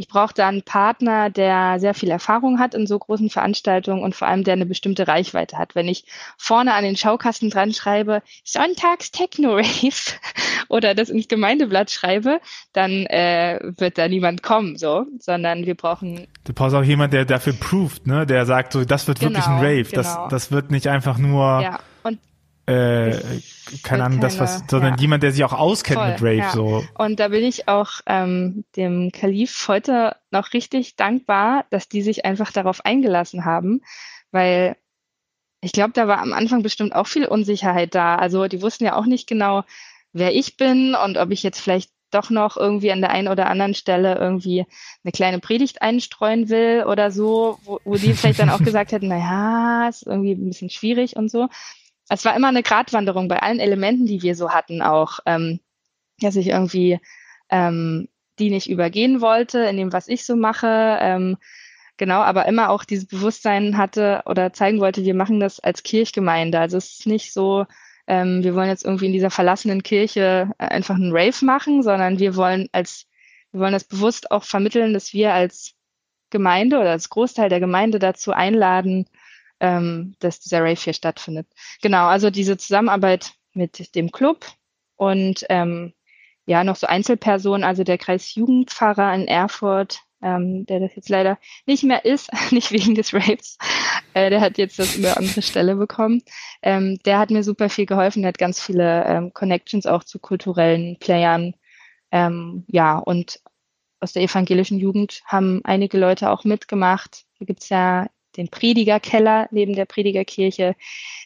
[0.00, 4.14] ich brauche da einen Partner, der sehr viel Erfahrung hat in so großen Veranstaltungen und
[4.14, 5.74] vor allem der eine bestimmte Reichweite hat.
[5.74, 6.06] Wenn ich
[6.38, 10.12] vorne an den Schaukasten dran schreibe, Sonntags Techno Rave
[10.68, 12.40] oder das ins Gemeindeblatt schreibe,
[12.72, 16.26] dann äh, wird da niemand kommen, so, sondern wir brauchen.
[16.44, 19.46] Du brauchst auch jemand, der dafür proved, ne, der sagt so, das wird genau, wirklich
[19.48, 19.90] ein genau, Rave.
[19.90, 20.02] Genau.
[20.02, 21.60] Das, das wird nicht einfach nur.
[21.60, 21.78] Ja.
[22.70, 23.40] Äh,
[23.82, 25.00] keine Ahnung, das was, sondern ja.
[25.00, 26.50] jemand, der sich auch auskennt Voll, mit Rave, ja.
[26.50, 26.84] so.
[26.96, 32.24] Und da bin ich auch ähm, dem Kalif heute noch richtig dankbar, dass die sich
[32.24, 33.82] einfach darauf eingelassen haben,
[34.30, 34.76] weil
[35.60, 38.16] ich glaube, da war am Anfang bestimmt auch viel Unsicherheit da.
[38.16, 39.64] Also die wussten ja auch nicht genau,
[40.12, 43.46] wer ich bin und ob ich jetzt vielleicht doch noch irgendwie an der einen oder
[43.46, 44.66] anderen Stelle irgendwie
[45.04, 49.08] eine kleine Predigt einstreuen will oder so, wo, wo die vielleicht dann auch gesagt hätten,
[49.08, 51.48] na ja, ist irgendwie ein bisschen schwierig und so
[52.10, 55.60] es war immer eine Gratwanderung bei allen Elementen, die wir so hatten, auch, ähm,
[56.20, 56.98] dass ich irgendwie
[57.50, 60.98] ähm, die nicht übergehen wollte in dem, was ich so mache.
[61.00, 61.36] Ähm,
[61.98, 66.58] genau, aber immer auch dieses Bewusstsein hatte oder zeigen wollte, wir machen das als Kirchgemeinde.
[66.58, 67.66] Also es ist nicht so,
[68.08, 72.18] ähm, wir wollen jetzt irgendwie in dieser verlassenen Kirche äh, einfach einen Rave machen, sondern
[72.18, 73.06] wir wollen als,
[73.52, 75.74] wir wollen das bewusst auch vermitteln, dass wir als
[76.30, 79.06] Gemeinde oder als Großteil der Gemeinde dazu einladen,
[79.60, 81.46] ähm, dass dieser Rave hier stattfindet.
[81.82, 84.46] Genau, also diese Zusammenarbeit mit dem Club
[84.96, 85.92] und ähm,
[86.46, 91.84] ja, noch so Einzelpersonen, also der Kreisjugendpfarrer in Erfurt, ähm, der das jetzt leider nicht
[91.84, 93.58] mehr ist, nicht wegen des Raves,
[94.14, 96.22] äh, der hat jetzt das über andere Stelle bekommen.
[96.62, 100.18] Ähm, der hat mir super viel geholfen, der hat ganz viele ähm, Connections auch zu
[100.18, 101.54] kulturellen Playern.
[102.12, 103.40] Ähm, ja, und
[104.00, 107.26] aus der evangelischen Jugend haben einige Leute auch mitgemacht.
[107.38, 110.74] Da gibt's ja den Predigerkeller neben der Predigerkirche.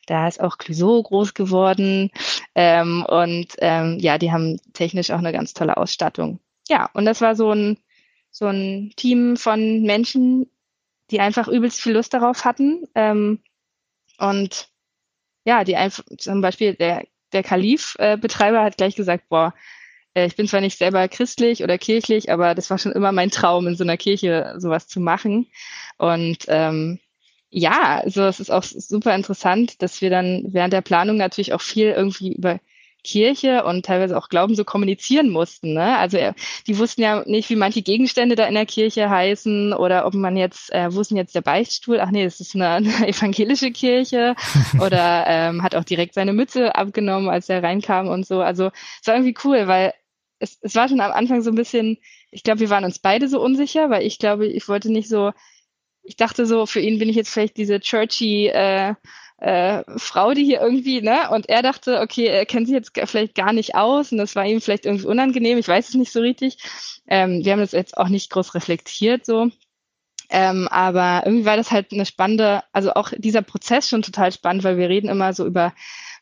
[0.07, 2.11] Da ist auch Clouseau groß geworden.
[2.55, 6.41] Ähm, und ähm, ja, die haben technisch auch eine ganz tolle Ausstattung.
[6.69, 7.79] Ja, und das war so ein,
[8.31, 10.51] so ein Team von Menschen,
[11.11, 12.87] die einfach übelst viel Lust darauf hatten.
[12.95, 13.41] Ähm,
[14.19, 14.69] und
[15.45, 19.84] ja, die einfach, zum Beispiel der, der Kalif-Betreiber hat gleich gesagt, boah, äh,
[20.15, 23.67] ich bin zwar nicht selber christlich oder kirchlich, aber das war schon immer mein Traum,
[23.67, 25.49] in so einer Kirche sowas zu machen.
[25.99, 27.01] Und ähm,
[27.51, 31.61] ja, also es ist auch super interessant, dass wir dann während der Planung natürlich auch
[31.61, 32.61] viel irgendwie über
[33.05, 35.75] Kirche und teilweise auch Glauben so kommunizieren mussten.
[35.75, 35.97] Ne?
[35.99, 36.33] Also äh,
[36.67, 40.37] die wussten ja nicht, wie manche Gegenstände da in der Kirche heißen oder ob man
[40.37, 42.01] jetzt, äh, wo ist denn jetzt der Beichtstuhl?
[42.01, 44.35] Ach nee, das ist eine, eine evangelische Kirche
[44.81, 48.41] oder ähm, hat auch direkt seine Mütze abgenommen, als er reinkam und so.
[48.41, 49.93] Also es war irgendwie cool, weil
[50.39, 51.99] es, es war schon am Anfang so ein bisschen,
[52.31, 55.33] ich glaube, wir waren uns beide so unsicher, weil ich glaube, ich wollte nicht so,
[56.03, 58.95] ich dachte so, für ihn bin ich jetzt vielleicht diese churchy äh,
[59.39, 61.31] äh, Frau, die hier irgendwie, ne?
[61.31, 64.47] Und er dachte, okay, er kennt sich jetzt vielleicht gar nicht aus und das war
[64.47, 66.59] ihm vielleicht irgendwie unangenehm, ich weiß es nicht so richtig.
[67.07, 69.51] Ähm, wir haben das jetzt auch nicht groß reflektiert so.
[70.31, 74.65] Ähm, aber irgendwie war das halt eine spannende, also auch dieser Prozess schon total spannend,
[74.65, 75.75] weil wir reden immer so über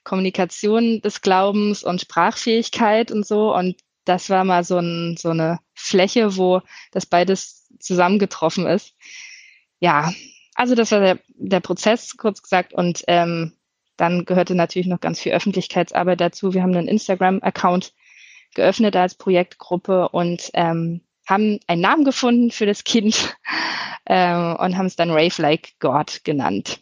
[0.04, 3.54] Kommunikation des Glaubens und Sprachfähigkeit und so.
[3.54, 8.94] Und das war mal so, ein, so eine Fläche, wo das beides zusammengetroffen ist.
[9.80, 10.12] Ja,
[10.54, 12.72] also das war der, der Prozess, kurz gesagt.
[12.72, 13.52] Und ähm,
[13.96, 16.54] dann gehörte natürlich noch ganz viel Öffentlichkeitsarbeit dazu.
[16.54, 17.92] Wir haben einen Instagram-Account
[18.54, 23.36] geöffnet als Projektgruppe und ähm, haben einen Namen gefunden für das Kind
[24.06, 26.80] ähm, und haben es dann Rave Like God genannt.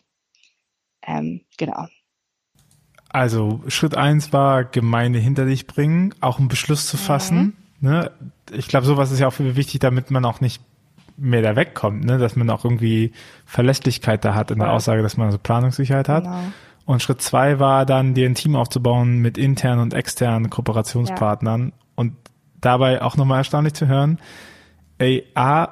[1.03, 1.87] Ähm, genau.
[3.13, 7.57] Also Schritt eins war Gemeinde hinter dich bringen, auch einen Beschluss zu fassen.
[7.81, 7.89] Mhm.
[7.89, 8.11] Ne?
[8.53, 10.63] Ich glaube, sowas ist ja auch wichtig, damit man auch nicht
[11.17, 12.19] mehr da wegkommt, ne?
[12.19, 13.13] dass man auch irgendwie
[13.45, 16.25] Verlässlichkeit da hat in der Aussage, dass man also Planungssicherheit hat.
[16.25, 16.41] Genau.
[16.87, 21.73] Und Schritt zwei war dann, dir ein Team aufzubauen mit internen und externen Kooperationspartnern ja.
[21.95, 22.15] und
[22.61, 24.19] dabei auch nochmal erstaunlich zu hören,
[24.99, 25.69] ey, A,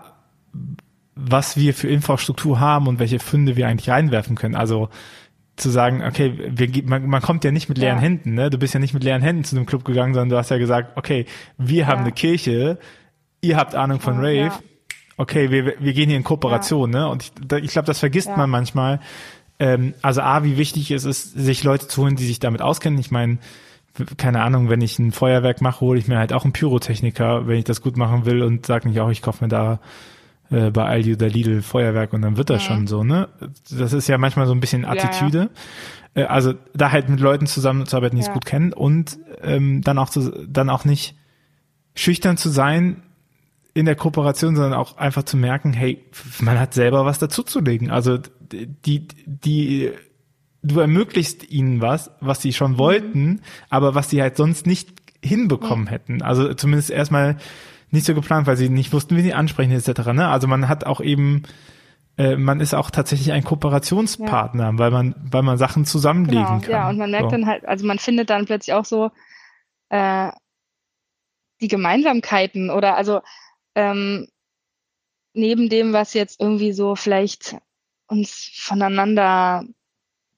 [1.14, 4.55] was wir für Infrastruktur haben und welche Funde wir eigentlich reinwerfen können.
[4.55, 4.89] Also
[5.59, 8.02] zu sagen, okay, wir, man, man kommt ja nicht mit leeren ja.
[8.02, 8.50] Händen, ne?
[8.50, 10.59] Du bist ja nicht mit leeren Händen zu dem Club gegangen, sondern du hast ja
[10.59, 12.04] gesagt, okay, wir haben ja.
[12.04, 12.78] eine Kirche,
[13.40, 14.61] ihr habt Ahnung von Rave, ja.
[15.16, 17.09] okay, wir, wir gehen hier in Kooperation, ne?
[17.09, 19.00] Und ich, ich glaube, das vergisst man manchmal.
[19.59, 22.98] Ähm, also A, wie wichtig es ist, sich Leute zu holen, die sich damit auskennen.
[22.98, 23.38] Ich meine,
[24.16, 27.59] keine Ahnung, wenn ich ein Feuerwerk mache, hole ich mir halt auch einen Pyrotechniker, wenn
[27.59, 29.80] ich das gut machen will und sage nicht auch, ich kaufe mir da
[30.51, 32.74] äh, bei Aldi oder Lidl Feuerwerk und dann wird das ja.
[32.74, 33.28] schon so, ne?
[33.70, 35.38] Das ist ja manchmal so ein bisschen Attitüde.
[35.38, 36.22] Ja, ja.
[36.22, 40.11] Äh, also da halt mit Leuten zusammenzuarbeiten, die es gut kennen und ähm, dann auch
[40.11, 41.16] zu, dann auch nicht
[41.94, 43.03] schüchtern zu sein
[43.74, 46.05] in der Kooperation, sondern auch einfach zu merken, hey,
[46.40, 47.90] man hat selber was dazuzulegen.
[47.90, 48.18] Also
[48.51, 49.92] die, die,
[50.62, 52.78] du ermöglichst ihnen was, was sie schon mhm.
[52.78, 54.90] wollten, aber was sie halt sonst nicht
[55.22, 56.22] hinbekommen hätten.
[56.22, 57.36] Also zumindest erstmal
[57.91, 60.12] nicht so geplant, weil sie nicht wussten, wie sie ansprechen etc.
[60.12, 60.28] Ne?
[60.28, 61.43] Also man hat auch eben
[62.18, 64.78] äh, man ist auch tatsächlich ein Kooperationspartner, ja.
[64.78, 66.70] weil man weil man Sachen zusammenlegen genau, kann.
[66.70, 67.30] Ja, und man merkt so.
[67.30, 69.11] dann halt, also man findet dann plötzlich auch so
[69.89, 70.30] äh,
[71.61, 73.20] die Gemeinsamkeiten oder also
[73.74, 74.28] ähm,
[75.32, 77.57] neben dem, was jetzt irgendwie so vielleicht
[78.09, 79.64] uns voneinander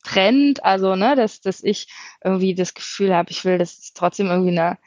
[0.02, 1.88] trennt, also ne, dass, dass ich
[2.22, 4.78] irgendwie das Gefühl habe, ich will, dass es trotzdem irgendwie eine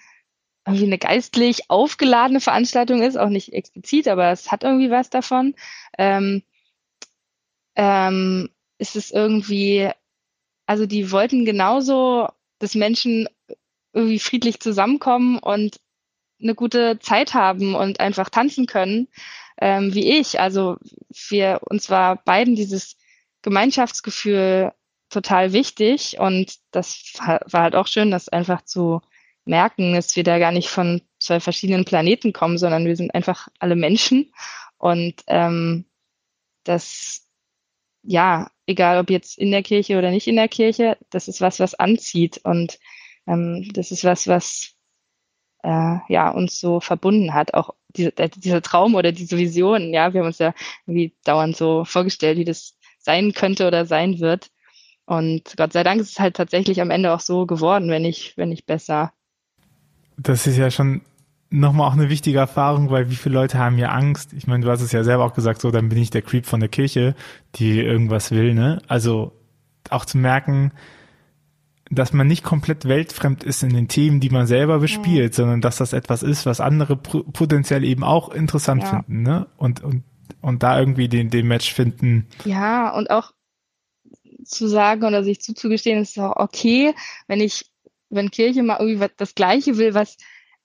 [0.65, 5.55] irgendwie eine geistlich aufgeladene Veranstaltung ist, auch nicht explizit, aber es hat irgendwie was davon,
[5.97, 6.43] ähm,
[7.75, 9.89] ähm, ist es irgendwie,
[10.65, 13.27] also die wollten genauso, dass Menschen
[13.93, 15.79] irgendwie friedlich zusammenkommen und
[16.41, 19.07] eine gute Zeit haben und einfach tanzen können,
[19.59, 20.39] ähm, wie ich.
[20.39, 20.77] Also
[21.29, 22.97] wir, uns war beiden dieses
[23.41, 24.71] Gemeinschaftsgefühl
[25.09, 29.01] total wichtig und das war halt auch schön, das einfach zu
[29.45, 33.47] merken, dass wir da gar nicht von zwei verschiedenen Planeten kommen, sondern wir sind einfach
[33.59, 34.33] alle Menschen.
[34.77, 35.85] Und ähm,
[36.63, 37.27] das,
[38.03, 41.59] ja, egal ob jetzt in der Kirche oder nicht in der Kirche, das ist was,
[41.59, 42.39] was anzieht.
[42.43, 42.79] Und
[43.27, 44.75] ähm, das ist was, was
[45.63, 47.53] äh, ja uns so verbunden hat.
[47.53, 50.53] Auch diese, äh, dieser Traum oder diese Vision, ja, wir haben uns ja
[50.85, 54.51] irgendwie dauernd so vorgestellt, wie das sein könnte oder sein wird.
[55.05, 58.37] Und Gott sei Dank ist es halt tatsächlich am Ende auch so geworden, wenn ich,
[58.37, 59.13] wenn ich besser
[60.17, 61.01] das ist ja schon
[61.49, 64.33] nochmal auch eine wichtige Erfahrung, weil wie viele Leute haben ja Angst?
[64.33, 66.45] Ich meine, du hast es ja selber auch gesagt, so, dann bin ich der Creep
[66.45, 67.15] von der Kirche,
[67.55, 68.81] die irgendwas will, ne?
[68.87, 69.33] Also
[69.89, 70.71] auch zu merken,
[71.91, 75.37] dass man nicht komplett weltfremd ist in den Themen, die man selber bespielt, ja.
[75.37, 78.89] sondern dass das etwas ist, was andere potenziell eben auch interessant ja.
[78.89, 79.47] finden, ne?
[79.57, 80.03] Und, und,
[80.41, 82.27] und da irgendwie den, den Match finden.
[82.45, 83.31] Ja, und auch
[84.43, 86.95] zu sagen oder sich zuzugestehen, ist auch okay,
[87.27, 87.65] wenn ich
[88.15, 90.17] wenn Kirche mal irgendwie das Gleiche will, was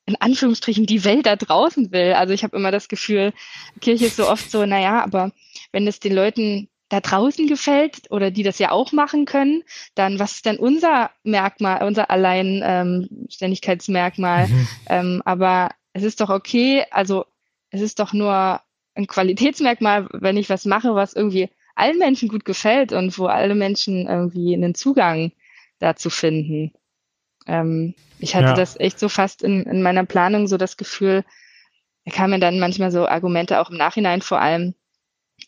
[0.07, 2.15] in Anführungsstrichen die Welt da draußen will.
[2.15, 3.35] Also ich habe immer das Gefühl,
[3.81, 5.33] Kirche ist so oft so, naja, aber
[5.71, 9.63] wenn es den Leuten da draußen gefällt oder die das ja auch machen können,
[9.95, 14.45] dann was ist denn unser Merkmal, unser Alleinständigkeitsmerkmal?
[14.45, 14.69] Ähm, mhm.
[14.89, 17.27] ähm, aber es ist doch okay, also
[17.71, 18.63] es ist doch nur
[18.95, 23.55] ein Qualitätsmerkmal, wenn ich was mache, was irgendwie allen Menschen gut gefällt und wo alle
[23.55, 25.33] Menschen irgendwie einen Zugang
[25.79, 26.73] dazu finden.
[27.49, 28.55] Ähm, ich hatte ja.
[28.55, 31.25] das echt so fast in, in meiner Planung so das Gefühl,
[32.05, 34.75] da kamen dann manchmal so Argumente auch im Nachhinein vor allem,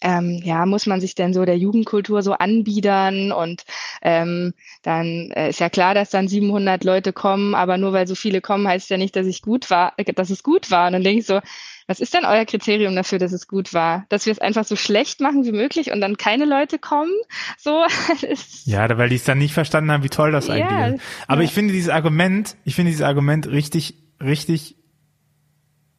[0.01, 3.65] ähm, ja, muss man sich denn so der Jugendkultur so anbiedern und
[4.03, 8.15] ähm, dann äh, ist ja klar, dass dann 700 Leute kommen, aber nur weil so
[8.15, 10.87] viele kommen, heißt ja nicht, dass ich gut war, äh, dass es gut war.
[10.87, 11.41] Und dann denke ich so,
[11.87, 14.07] was ist denn euer Kriterium dafür, dass es gut war?
[14.09, 17.13] Dass wir es einfach so schlecht machen wie möglich und dann keine Leute kommen?
[17.59, 17.85] So.
[18.65, 21.03] ja, weil die es dann nicht verstanden haben, wie toll das eigentlich ja, ist.
[21.27, 21.49] Aber ja.
[21.49, 24.77] ich finde dieses Argument, ich finde dieses Argument richtig, richtig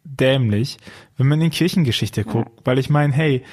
[0.04, 0.78] dämlich,
[1.18, 2.62] wenn man in Kirchengeschichte guckt, ja.
[2.66, 3.44] weil ich meine, hey,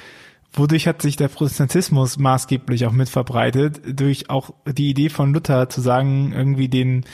[0.53, 3.81] Wodurch hat sich der Protestantismus maßgeblich auch mit verbreitet?
[3.87, 7.05] Durch auch die Idee von Luther zu sagen, irgendwie den,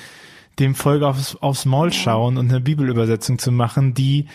[0.59, 4.27] dem Volk aufs, aufs Maul schauen und eine Bibelübersetzung zu machen, die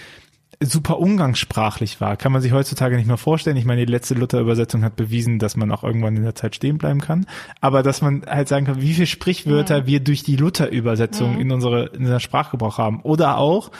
[0.62, 2.16] super umgangssprachlich war.
[2.16, 3.56] Kann man sich heutzutage nicht mehr vorstellen.
[3.56, 6.76] Ich meine, die letzte Luther-Übersetzung hat bewiesen, dass man auch irgendwann in der Zeit stehen
[6.76, 7.26] bleiben kann.
[7.62, 9.86] Aber dass man halt sagen kann, wie viele Sprichwörter ja.
[9.86, 11.40] wir durch die Luther-Übersetzung ja.
[11.40, 13.00] in unsere, in unser Sprachgebrauch haben.
[13.00, 13.70] Oder auch,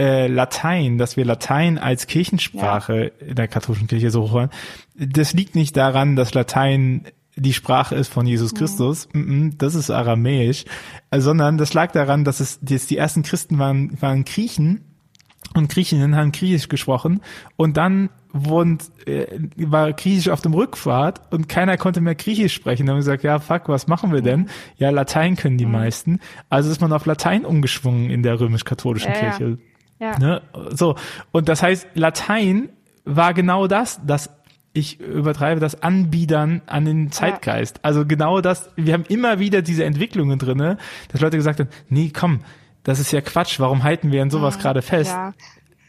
[0.00, 3.26] äh, Latein, dass wir Latein als Kirchensprache ja.
[3.26, 4.48] in der katholischen Kirche so hochhören,
[4.96, 7.04] das liegt nicht daran, dass Latein
[7.36, 9.58] die Sprache ist von Jesus Christus, mhm.
[9.58, 10.64] das ist aramäisch,
[11.14, 14.80] sondern das lag daran, dass es dass die ersten Christen waren, waren Griechen
[15.54, 17.20] und Griechinnen haben Griechisch gesprochen
[17.56, 19.26] und dann wurden, äh,
[19.56, 22.86] war Griechisch auf dem Rückfahrt und keiner konnte mehr Griechisch sprechen.
[22.86, 24.48] Dann haben wir gesagt, ja, fuck, was machen wir denn?
[24.76, 25.72] Ja, Latein können die mhm.
[25.72, 26.20] meisten.
[26.48, 29.44] Also ist man auf Latein umgeschwungen in der römisch-katholischen ja, Kirche.
[29.44, 29.69] Ja.
[30.00, 30.18] Ja.
[30.18, 30.42] Ne?
[30.70, 30.96] So.
[31.30, 32.70] Und das heißt, Latein
[33.04, 34.30] war genau das, das
[34.72, 37.78] ich übertreibe das Anbiedern an den Zeitgeist.
[37.78, 37.84] Ja.
[37.84, 40.78] Also genau das, wir haben immer wieder diese Entwicklungen drinne,
[41.08, 42.40] dass Leute gesagt haben, nee, komm,
[42.84, 45.12] das ist ja Quatsch, warum halten wir an sowas ja, gerade fest?
[45.12, 45.34] Ja.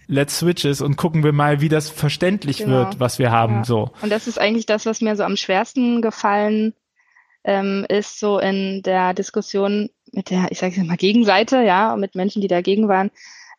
[0.07, 2.79] Let's switch es und gucken wir mal, wie das verständlich genau.
[2.79, 3.63] wird, was wir haben.
[3.63, 3.91] So.
[4.01, 6.73] Und das ist eigentlich das, was mir so am schwersten gefallen
[7.43, 12.15] ähm, ist, so in der Diskussion mit der, ich sage jetzt mal, Gegenseite, ja, mit
[12.15, 13.11] Menschen, die dagegen waren,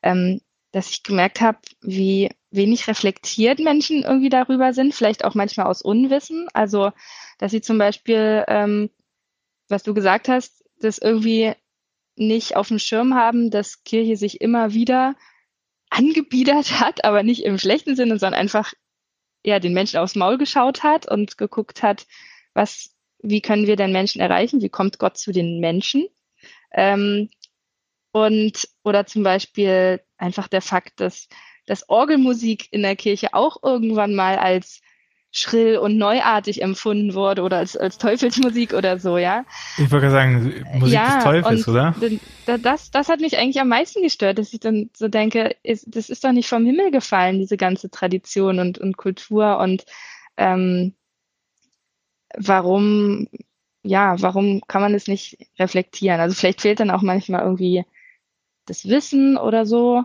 [0.02, 0.40] ähm,
[0.72, 5.82] dass ich gemerkt habe, wie wenig reflektiert Menschen irgendwie darüber sind, vielleicht auch manchmal aus
[5.82, 6.48] Unwissen.
[6.54, 6.92] Also,
[7.38, 8.90] dass sie zum Beispiel, ähm,
[9.68, 11.52] was du gesagt hast, das irgendwie
[12.16, 15.14] nicht auf dem Schirm haben, dass Kirche sich immer wieder
[15.90, 18.72] angebiedert hat, aber nicht im schlechten Sinne, sondern einfach
[19.44, 22.06] ja den Menschen aufs Maul geschaut hat und geguckt hat,
[22.54, 24.62] was, wie können wir denn Menschen erreichen?
[24.62, 26.06] Wie kommt Gott zu den Menschen?
[26.72, 27.28] Ähm,
[28.12, 31.28] und oder zum Beispiel einfach der Fakt, dass,
[31.66, 34.80] dass Orgelmusik in der Kirche auch irgendwann mal als
[35.34, 39.46] schrill und neuartig empfunden wurde oder als, als Teufelsmusik oder so, ja.
[39.78, 41.94] Ich wollte sagen, Musik ja, des Teufels, oder?
[42.58, 46.10] Das, das hat mich eigentlich am meisten gestört, dass ich dann so denke, ist, das
[46.10, 49.86] ist doch nicht vom Himmel gefallen, diese ganze Tradition und, und Kultur und
[50.36, 50.94] ähm,
[52.36, 53.28] warum,
[53.82, 56.20] ja, warum kann man es nicht reflektieren?
[56.20, 57.86] Also vielleicht fehlt dann auch manchmal irgendwie
[58.66, 60.04] das Wissen oder so.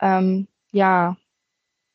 [0.00, 1.16] Ähm, ja,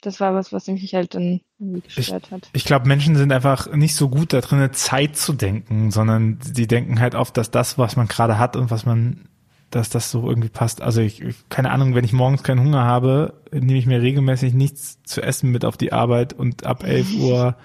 [0.02, 2.50] das war was, was mich halt dann irgendwie gestört hat.
[2.52, 6.40] Ich, ich glaube, Menschen sind einfach nicht so gut da drin, Zeit zu denken, sondern
[6.42, 9.30] sie denken halt oft, dass das, was man gerade hat und was man,
[9.70, 10.82] dass das so irgendwie passt.
[10.82, 15.02] Also ich, keine Ahnung, wenn ich morgens keinen Hunger habe, nehme ich mir regelmäßig nichts
[15.04, 17.56] zu essen mit auf die Arbeit und ab 11 Uhr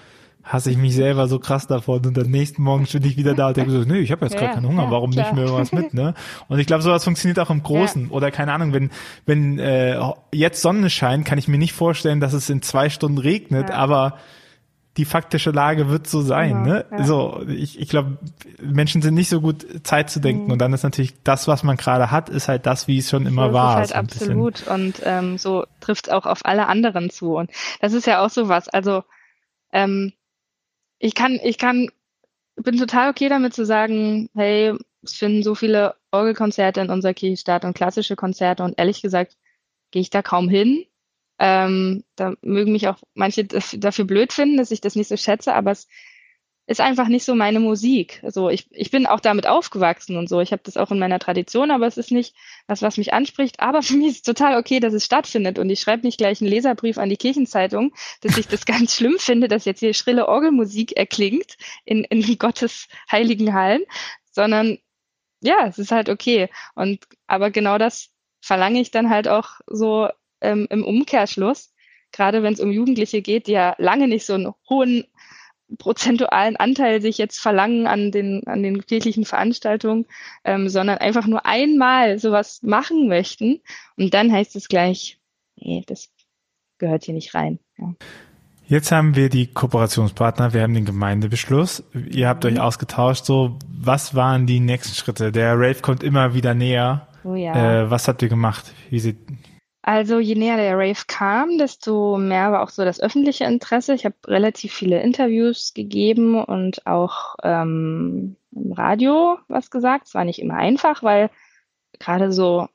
[0.49, 3.49] hasse ich mich selber so krass davon und dann nächsten Morgen bin ich wieder da
[3.49, 5.27] und denke so, nee, ich habe jetzt ja, gerade keinen Hunger, ja, warum klar.
[5.27, 6.15] nicht mehr irgendwas mit, ne?
[6.49, 8.11] Und ich glaube, sowas funktioniert auch im Großen ja.
[8.11, 8.91] oder keine Ahnung, wenn
[9.27, 10.01] wenn äh,
[10.33, 14.19] jetzt Sonne scheint, kann ich mir nicht vorstellen, dass es in zwei Stunden regnet, aber
[14.97, 17.05] die faktische Lage wird so sein, genau, ne?
[17.05, 18.19] So, ich, ich glaube,
[18.61, 20.53] Menschen sind nicht so gut Zeit zu denken mhm.
[20.53, 23.27] und dann ist natürlich das, was man gerade hat, ist halt das, wie es schon
[23.27, 23.83] immer so war.
[23.83, 27.51] Ist halt so absolut und ähm, so trifft es auch auf alle anderen zu und
[27.81, 28.69] das ist ja auch so was.
[28.69, 29.05] Also
[29.73, 30.13] ähm,
[30.99, 31.89] ich kann, ich kann,
[32.57, 37.37] bin total okay damit zu sagen, hey, es finden so viele Orgelkonzerte in unserer Kirche
[37.37, 39.37] statt und klassische Konzerte und ehrlich gesagt
[39.91, 40.85] gehe ich da kaum hin.
[41.39, 43.45] Ähm, da mögen mich auch manche
[43.79, 45.87] dafür blöd finden, dass ich das nicht so schätze, aber es
[46.69, 48.21] ist einfach nicht so meine Musik.
[48.23, 50.41] Also ich, ich bin auch damit aufgewachsen und so.
[50.41, 52.35] Ich habe das auch in meiner Tradition, aber es ist nicht
[52.67, 53.61] was, was mich anspricht.
[53.61, 55.59] Aber für mich ist es total okay, dass es stattfindet.
[55.59, 59.17] Und ich schreibe nicht gleich einen Leserbrief an die Kirchenzeitung, dass ich das ganz schlimm
[59.19, 61.57] finde, dass jetzt hier schrille Orgelmusik erklingt
[61.87, 63.83] in, in Gottes heiligen Hallen,
[64.31, 64.77] sondern
[65.41, 66.51] ja, es ist halt okay.
[66.75, 68.11] Und aber genau das
[68.43, 70.11] verlange ich dann halt auch so
[70.43, 71.73] ähm, im Umkehrschluss
[72.11, 75.05] gerade wenn es um Jugendliche geht, die ja lange nicht so einen hohen
[75.77, 80.07] prozentualen Anteil sich jetzt verlangen an den, an den kirchlichen Veranstaltungen,
[80.45, 83.61] ähm, sondern einfach nur einmal sowas machen möchten.
[83.97, 85.19] Und dann heißt es gleich,
[85.57, 86.11] nee, das
[86.79, 87.59] gehört hier nicht rein.
[87.77, 87.95] Ja.
[88.67, 91.85] Jetzt haben wir die Kooperationspartner, wir haben den Gemeindebeschluss.
[92.11, 92.51] Ihr habt mhm.
[92.51, 93.25] euch ausgetauscht.
[93.25, 95.33] So, was waren die nächsten Schritte?
[95.33, 97.09] Der Rave kommt immer wieder näher.
[97.25, 97.83] Oh ja.
[97.83, 98.73] Äh, was habt ihr gemacht?
[98.91, 99.19] Wie sieht
[99.83, 103.95] also je näher der Rave kam, desto mehr war auch so das öffentliche Interesse.
[103.95, 110.09] Ich habe relativ viele Interviews gegeben und auch ähm, im Radio was gesagt.
[110.09, 111.31] Es war nicht immer einfach, weil
[111.99, 112.69] gerade so,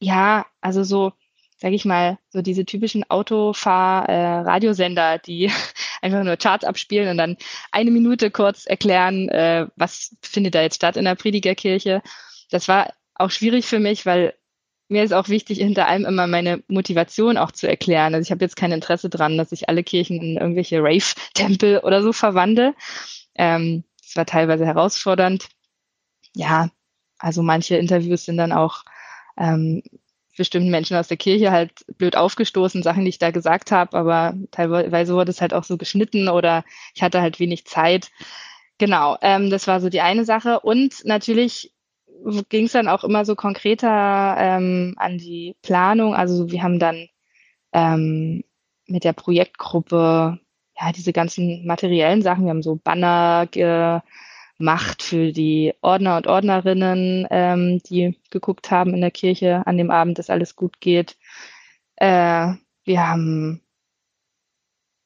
[0.00, 1.12] ja, also so,
[1.56, 5.50] sage ich mal, so diese typischen Autofahr-Radiosender, äh, die
[6.02, 7.36] einfach nur Charts abspielen und dann
[7.72, 12.02] eine Minute kurz erklären, äh, was findet da jetzt statt in der Predigerkirche.
[12.50, 14.34] Das war auch schwierig für mich, weil
[14.88, 18.14] mir ist auch wichtig, hinter allem immer meine Motivation auch zu erklären.
[18.14, 22.02] Also ich habe jetzt kein Interesse dran, dass ich alle Kirchen in irgendwelche Rave-Tempel oder
[22.02, 22.74] so verwandle.
[23.34, 25.48] Ähm, das war teilweise herausfordernd.
[26.34, 26.70] Ja,
[27.18, 28.84] also manche Interviews sind dann auch
[29.38, 29.82] ähm,
[30.36, 34.34] bestimmten Menschen aus der Kirche halt blöd aufgestoßen, Sachen, die ich da gesagt habe, aber
[34.50, 36.64] teilweise wurde es halt auch so geschnitten oder
[36.94, 38.10] ich hatte halt wenig Zeit.
[38.78, 40.60] Genau, ähm, das war so die eine Sache.
[40.60, 41.72] Und natürlich
[42.48, 46.14] ging es dann auch immer so konkreter ähm, an die Planung.
[46.14, 47.08] Also wir haben dann
[47.72, 48.44] ähm,
[48.86, 50.38] mit der Projektgruppe
[50.80, 52.44] ja diese ganzen materiellen Sachen.
[52.44, 59.00] Wir haben so Banner gemacht für die Ordner und Ordnerinnen, ähm, die geguckt haben in
[59.00, 61.16] der Kirche an dem Abend, dass alles gut geht.
[61.96, 62.54] Äh,
[62.84, 63.64] wir haben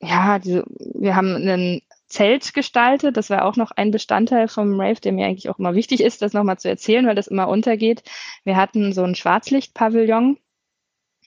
[0.00, 0.64] ja, diese,
[0.94, 3.16] wir haben einen Zelt gestaltet.
[3.16, 6.22] Das war auch noch ein Bestandteil vom Rave, der mir eigentlich auch immer wichtig ist,
[6.22, 8.02] das nochmal zu erzählen, weil das immer untergeht.
[8.44, 10.38] Wir hatten so ein Schwarzlichtpavillon,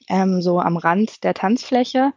[0.09, 2.13] ähm, so am Rand der Tanzfläche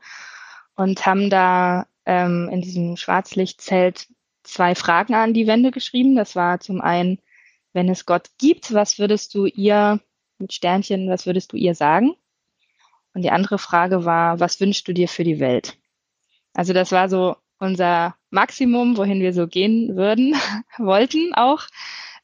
[0.76, 4.08] und haben da ähm, in diesem Schwarzlichtzelt
[4.42, 6.16] zwei Fragen an die Wände geschrieben.
[6.16, 7.20] Das war zum einen,
[7.72, 10.00] wenn es Gott gibt, was würdest du ihr
[10.38, 12.14] mit Sternchen, was würdest du ihr sagen?
[13.14, 15.76] Und die andere Frage war, was wünschst du dir für die Welt?
[16.52, 20.34] Also das war so unser Maximum, wohin wir so gehen würden,
[20.78, 21.66] wollten auch.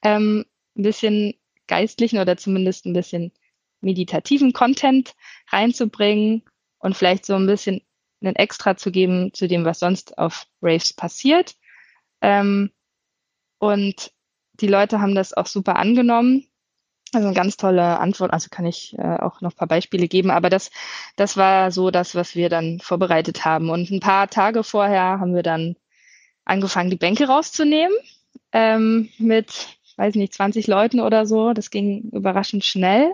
[0.02, 0.44] Ähm,
[0.76, 1.34] ein bisschen
[1.66, 3.32] geistlichen oder zumindest ein bisschen
[3.80, 5.14] meditativen Content
[5.48, 6.42] reinzubringen
[6.78, 7.82] und vielleicht so ein bisschen
[8.20, 11.56] einen Extra zu geben zu dem, was sonst auf Raves passiert.
[12.20, 12.70] Ähm,
[13.58, 14.12] und
[14.54, 16.46] die Leute haben das auch super angenommen.
[17.12, 20.30] Also eine ganz tolle Antwort, also kann ich äh, auch noch ein paar Beispiele geben,
[20.30, 20.70] aber das,
[21.16, 23.68] das war so das, was wir dann vorbereitet haben.
[23.68, 25.74] Und ein paar Tage vorher haben wir dann
[26.44, 27.96] angefangen, die Bänke rauszunehmen
[28.52, 31.52] ähm, mit, weiß nicht, 20 Leuten oder so.
[31.52, 33.12] Das ging überraschend schnell.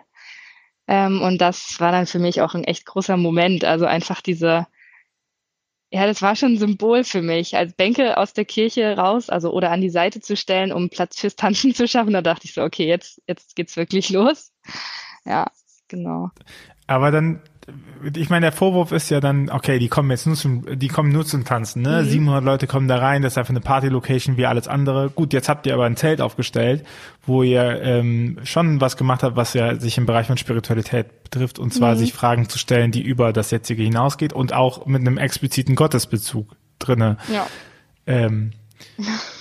[0.89, 3.65] Ähm, und das war dann für mich auch ein echt großer Moment.
[3.65, 4.67] Also einfach diese,
[5.91, 9.53] ja, das war schon ein Symbol für mich, als Bänke aus der Kirche raus, also
[9.53, 12.13] oder an die Seite zu stellen, um Platz fürs Tanzen zu schaffen.
[12.13, 14.53] Da dachte ich so, okay, jetzt, jetzt geht's wirklich los.
[15.25, 15.47] Ja,
[15.89, 16.31] genau.
[16.87, 17.43] Aber dann
[18.15, 21.11] ich meine, der Vorwurf ist ja dann, okay, die kommen jetzt nur zum, die kommen
[21.11, 22.03] nur zum Tanzen, ne?
[22.03, 22.09] Mhm.
[22.09, 25.11] 700 Leute kommen da rein, das ist einfach eine Party-Location wie alles andere.
[25.11, 26.85] Gut, jetzt habt ihr aber ein Zelt aufgestellt,
[27.27, 31.59] wo ihr ähm, schon was gemacht habt, was ja sich im Bereich von Spiritualität betrifft,
[31.59, 31.99] und zwar mhm.
[31.99, 36.55] sich Fragen zu stellen, die über das jetzige hinausgeht und auch mit einem expliziten Gottesbezug
[36.79, 37.17] drinne.
[37.33, 37.47] Ja.
[38.07, 38.53] Ähm,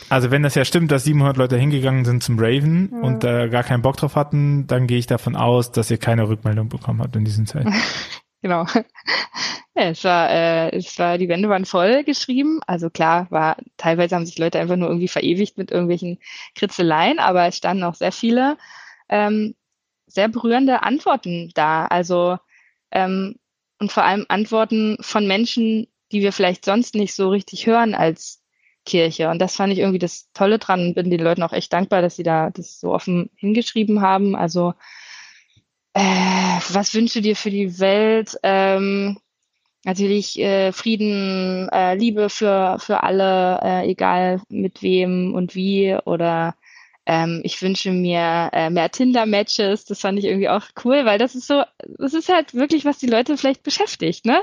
[0.09, 2.99] also wenn das ja stimmt, dass 700 Leute hingegangen sind zum Raven ja.
[3.01, 5.97] und da äh, gar keinen Bock drauf hatten, dann gehe ich davon aus, dass ihr
[5.97, 7.67] keine Rückmeldung bekommen habt in diesem Zeit.
[8.45, 8.65] genau.
[9.77, 12.61] Es war, äh, es war, die Wände waren voll geschrieben.
[12.65, 16.17] Also klar, war, teilweise haben sich Leute einfach nur irgendwie verewigt mit irgendwelchen
[16.55, 18.57] Kritzeleien, aber es standen auch sehr viele
[19.09, 19.53] ähm,
[20.07, 21.87] sehr berührende Antworten da.
[21.87, 22.37] Also
[22.91, 23.35] ähm,
[23.77, 28.41] und vor allem Antworten von Menschen, die wir vielleicht sonst nicht so richtig hören als
[28.85, 29.29] Kirche.
[29.29, 32.01] Und das fand ich irgendwie das Tolle dran und bin den Leuten auch echt dankbar,
[32.01, 34.37] dass sie da das so offen hingeschrieben haben.
[34.37, 34.73] Also,
[35.95, 38.37] äh, was wünsche dir für die Welt?
[38.43, 39.17] Ähm,
[39.85, 46.55] natürlich äh, Frieden, äh, Liebe für, für alle, äh, egal mit wem und wie oder
[47.05, 49.85] ähm, ich wünsche mir äh, mehr Tinder-Matches.
[49.85, 51.63] Das fand ich irgendwie auch cool, weil das ist so,
[51.99, 54.41] das ist halt wirklich, was die Leute vielleicht beschäftigt, ne?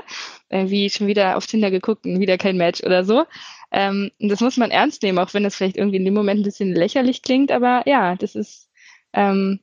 [0.49, 3.25] Irgendwie schon wieder auf Tinder geguckt und wieder kein Match oder so.
[3.71, 6.45] Ähm, das muss man ernst nehmen, auch wenn das vielleicht irgendwie in dem Moment ein
[6.45, 8.69] bisschen lächerlich klingt, aber ja, das ist
[9.13, 9.59] ähm,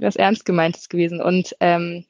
[0.00, 1.20] was ernst gemeintes gewesen.
[1.20, 2.04] Und ähm,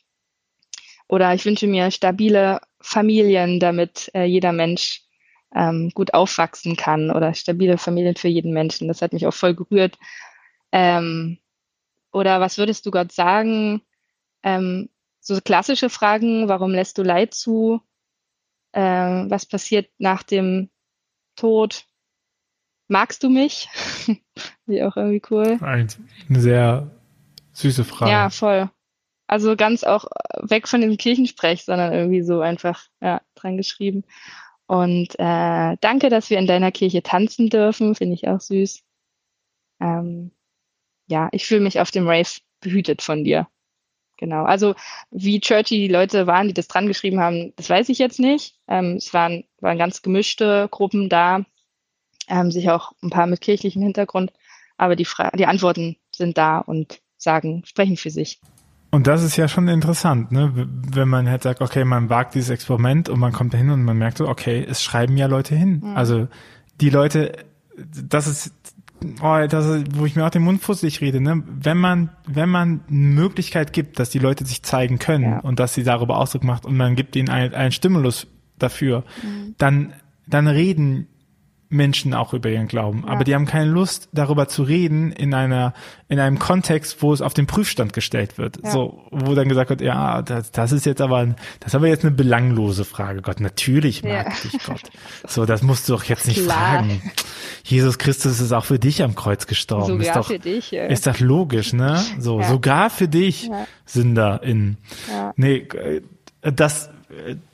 [1.09, 5.03] oder ich wünsche mir stabile Familien, damit äh, jeder Mensch
[5.55, 8.88] ähm, gut aufwachsen kann oder stabile Familien für jeden Menschen.
[8.88, 9.99] Das hat mich auch voll gerührt.
[10.70, 11.38] Ähm,
[12.12, 13.82] oder was würdest du Gott sagen?
[14.43, 14.88] Ähm,
[15.20, 17.82] so klassische Fragen, warum lässt du Leid zu?
[18.72, 20.70] Ähm, was passiert nach dem
[21.36, 21.86] Tod?
[22.88, 23.68] Magst du mich?
[24.66, 25.59] Wie auch irgendwie cool.
[26.28, 26.91] Eine sehr
[27.61, 28.11] süße Frage.
[28.11, 28.71] Ja, voll.
[29.27, 30.07] Also ganz auch
[30.41, 34.05] weg von dem Kirchensprech, sondern irgendwie so einfach ja, dran geschrieben.
[34.67, 38.83] Und äh, danke, dass wir in deiner Kirche tanzen dürfen, finde ich auch süß.
[39.81, 40.33] Ähm,
[41.07, 43.49] ja, ich fühle mich auf dem Rave behütet von dir.
[44.17, 44.45] Genau.
[44.45, 44.75] Also
[45.11, 48.55] wie churchy die Leute waren, die das dran geschrieben haben, das weiß ich jetzt nicht.
[48.69, 51.45] Ähm, es waren, waren ganz gemischte Gruppen da,
[52.29, 54.33] ähm, sicher auch ein paar mit kirchlichem Hintergrund,
[54.77, 58.41] aber die, Fra die Antworten sind da und sagen, sprechen für sich.
[58.93, 60.53] Und das ist ja schon interessant, ne?
[60.55, 63.97] Wenn man halt sagt, okay, man wagt dieses Experiment und man kommt dahin und man
[63.97, 65.81] merkt so, okay, es schreiben ja Leute hin.
[65.85, 65.97] Mhm.
[65.97, 66.27] Also
[66.81, 67.33] die Leute,
[67.77, 68.53] das ist
[69.23, 71.43] oh, das ist, wo ich mir auch den Mund fusselig rede, ne?
[71.47, 75.39] Wenn man, wenn man eine Möglichkeit gibt, dass die Leute sich zeigen können ja.
[75.41, 78.27] und dass sie darüber Ausdruck macht und man gibt ihnen einen, einen Stimulus
[78.59, 79.55] dafür, mhm.
[79.59, 79.93] dann,
[80.27, 81.07] dann reden
[81.71, 83.12] Menschen auch über ihren Glauben, ja.
[83.12, 85.73] aber die haben keine Lust darüber zu reden in einer
[86.09, 88.73] in einem Kontext, wo es auf den Prüfstand gestellt wird, ja.
[88.73, 91.87] so wo dann gesagt wird, ja, das, das ist jetzt aber ein, das ist aber
[91.87, 94.51] jetzt eine belanglose Frage, Gott, natürlich mag ja.
[94.51, 94.83] dich Gott.
[95.27, 96.59] So, das musst du doch jetzt nicht Klar.
[96.59, 97.03] fragen.
[97.62, 100.87] Jesus Christus ist auch für dich am Kreuz gestorben, sogar ist doch für dich, ja.
[100.87, 102.03] ist doch logisch, ne?
[102.18, 103.49] So, sogar für dich
[103.87, 104.77] Sünderin.
[105.09, 105.33] Ja.
[105.37, 105.68] Nee,
[106.43, 106.91] das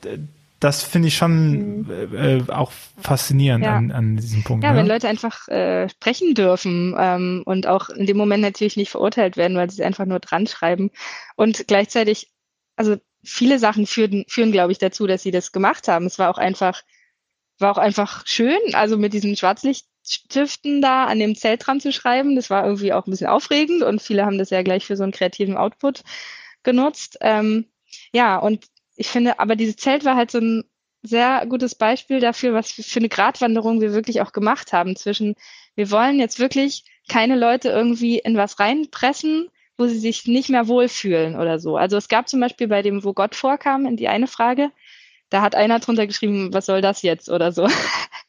[0.04, 0.18] äh,
[0.60, 2.14] das finde ich schon mhm.
[2.14, 3.76] äh, auch faszinierend ja.
[3.76, 4.64] an, an diesem Punkt.
[4.64, 4.78] Ja, ne?
[4.78, 9.36] wenn Leute einfach äh, sprechen dürfen ähm, und auch in dem Moment natürlich nicht verurteilt
[9.36, 10.90] werden, weil sie es einfach nur dran schreiben.
[11.36, 12.30] Und gleichzeitig,
[12.76, 16.06] also viele Sachen führen, führen glaube ich, dazu, dass sie das gemacht haben.
[16.06, 16.82] Es war auch einfach,
[17.58, 22.34] war auch einfach schön, also mit diesen Schwarzlichtstiften da an dem Zelt dran zu schreiben.
[22.34, 25.02] Das war irgendwie auch ein bisschen aufregend und viele haben das ja gleich für so
[25.02, 26.02] einen kreativen Output
[26.62, 27.18] genutzt.
[27.20, 27.66] Ähm,
[28.12, 28.64] ja, und
[28.96, 30.64] ich finde, aber dieses Zelt war halt so ein
[31.02, 35.36] sehr gutes Beispiel dafür, was für eine Gratwanderung wir wirklich auch gemacht haben zwischen,
[35.74, 40.68] wir wollen jetzt wirklich keine Leute irgendwie in was reinpressen, wo sie sich nicht mehr
[40.68, 41.76] wohlfühlen oder so.
[41.76, 44.70] Also es gab zum Beispiel bei dem, wo Gott vorkam, in die eine Frage,
[45.28, 47.68] da hat einer drunter geschrieben, was soll das jetzt oder so.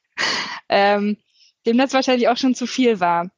[0.69, 1.17] ähm,
[1.65, 3.29] dem das wahrscheinlich auch schon zu viel war.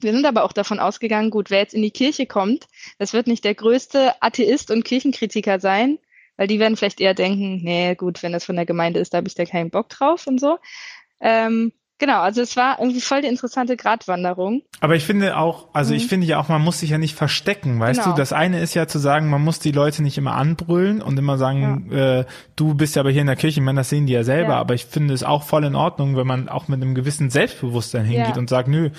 [0.00, 2.66] Wir sind aber auch davon ausgegangen, gut, wer jetzt in die Kirche kommt,
[2.98, 5.98] das wird nicht der größte Atheist und Kirchenkritiker sein,
[6.36, 9.18] weil die werden vielleicht eher denken, nee, gut, wenn das von der Gemeinde ist, da
[9.18, 10.58] habe ich da keinen Bock drauf und so.
[11.20, 14.62] Ähm, genau, also es war irgendwie voll die interessante Gratwanderung.
[14.80, 15.98] Aber ich finde auch, also mhm.
[15.98, 18.14] ich finde ja auch, man muss sich ja nicht verstecken, weißt genau.
[18.14, 18.18] du?
[18.18, 21.38] Das eine ist ja zu sagen, man muss die Leute nicht immer anbrüllen und immer
[21.38, 22.20] sagen, ja.
[22.20, 22.24] äh,
[22.56, 24.54] du bist ja aber hier in der Kirche, ich meine, das sehen die ja selber,
[24.54, 24.58] ja.
[24.58, 28.04] aber ich finde es auch voll in Ordnung, wenn man auch mit einem gewissen Selbstbewusstsein
[28.04, 28.38] hingeht ja.
[28.38, 28.90] und sagt, nö,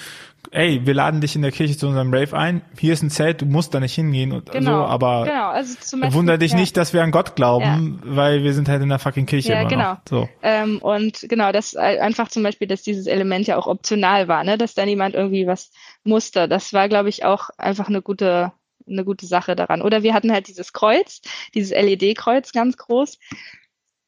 [0.53, 3.41] ey, wir laden dich in der Kirche zu unserem Rave ein, hier ist ein Zelt,
[3.41, 6.51] du musst da nicht hingehen und genau, so, aber genau, also zum Beispiel, wunder dich
[6.51, 6.57] ja.
[6.57, 8.15] nicht, dass wir an Gott glauben, ja.
[8.15, 9.53] weil wir sind halt in der fucking Kirche.
[9.53, 9.93] Ja, genau.
[9.93, 10.01] Noch.
[10.09, 10.29] So.
[10.41, 14.57] Ähm, und genau, das einfach zum Beispiel, dass dieses Element ja auch optional war, ne,
[14.57, 15.71] dass da niemand irgendwie was
[16.03, 16.47] musste.
[16.47, 18.51] Das war, glaube ich, auch einfach eine gute,
[18.87, 19.81] eine gute Sache daran.
[19.81, 21.21] Oder wir hatten halt dieses Kreuz,
[21.53, 23.17] dieses LED-Kreuz ganz groß,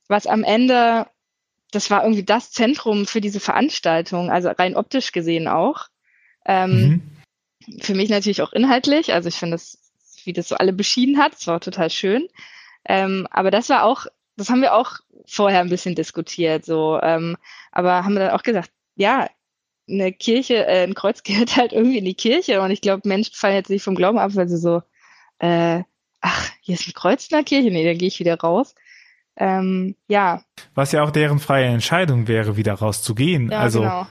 [0.08, 1.08] was am Ende
[1.72, 5.88] das war irgendwie das Zentrum für diese Veranstaltung, also rein optisch gesehen auch.
[6.46, 7.02] Ähm,
[7.68, 7.82] mhm.
[7.82, 9.14] Für mich natürlich auch inhaltlich.
[9.14, 9.78] Also ich finde das,
[10.24, 12.28] wie das so alle beschieden hat, das war total schön.
[12.88, 14.06] Ähm, aber das war auch,
[14.38, 17.00] das haben wir auch vorher ein bisschen diskutiert, so.
[17.02, 17.38] Ähm,
[17.72, 19.28] aber haben wir dann auch gesagt, ja,
[19.88, 22.62] eine Kirche, äh, ein Kreuz gehört halt irgendwie in die Kirche.
[22.62, 24.82] Und ich glaube, Menschen fallen jetzt nicht vom Glauben ab, weil sie so,
[25.40, 25.84] äh,
[26.22, 28.76] ach, hier ist ein Kreuz in der Kirche, nee, dann gehe ich wieder raus.
[29.38, 30.44] Ähm, ja.
[30.76, 33.52] Was ja auch deren freie Entscheidung wäre, wieder rauszugehen.
[33.52, 34.08] Ja, also genau.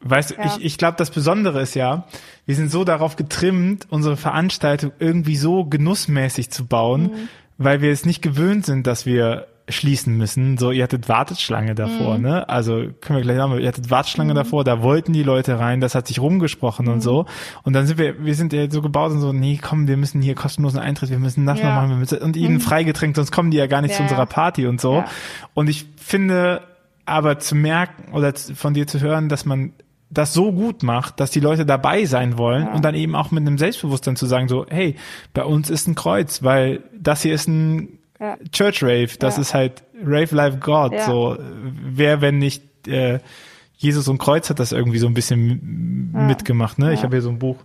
[0.00, 0.46] Weißt du, ja.
[0.46, 2.06] ich, ich glaube, das Besondere ist ja,
[2.46, 7.28] wir sind so darauf getrimmt, unsere Veranstaltung irgendwie so genussmäßig zu bauen, mhm.
[7.58, 10.56] weil wir es nicht gewöhnt sind, dass wir schließen müssen.
[10.56, 12.24] So, ihr hattet Warteschlange davor, mhm.
[12.24, 12.48] ne?
[12.48, 14.36] Also können wir gleich sagen, ihr hattet Warteschlange mhm.
[14.36, 16.92] davor, da wollten die Leute rein, das hat sich rumgesprochen mhm.
[16.92, 17.26] und so.
[17.62, 20.22] Und dann sind wir, wir sind ja so gebaut und so, nee, komm, wir müssen
[20.22, 21.66] hier kostenlosen Eintritt, wir müssen das ja.
[21.66, 22.60] noch machen, wir müssen, und ihnen mhm.
[22.60, 23.96] freigetränkt, sonst kommen die ja gar nicht ja.
[23.96, 25.04] zu unserer Party und so.
[25.54, 26.62] Und ich finde,
[27.04, 29.72] aber zu merken oder von dir zu hören, dass man
[30.10, 32.72] das so gut macht, dass die Leute dabei sein wollen ja.
[32.72, 34.96] und dann eben auch mit einem Selbstbewusstsein zu sagen, so, hey,
[35.34, 38.36] bei uns ist ein Kreuz, weil das hier ist ein ja.
[38.50, 39.42] Church Rave, das ja.
[39.42, 41.36] ist halt Rave Life God, so,
[41.82, 43.20] wer, wenn nicht äh,
[43.76, 46.92] Jesus und Kreuz hat das irgendwie so ein bisschen mitgemacht, ne?
[46.92, 47.58] Ich habe hier so ein Buch,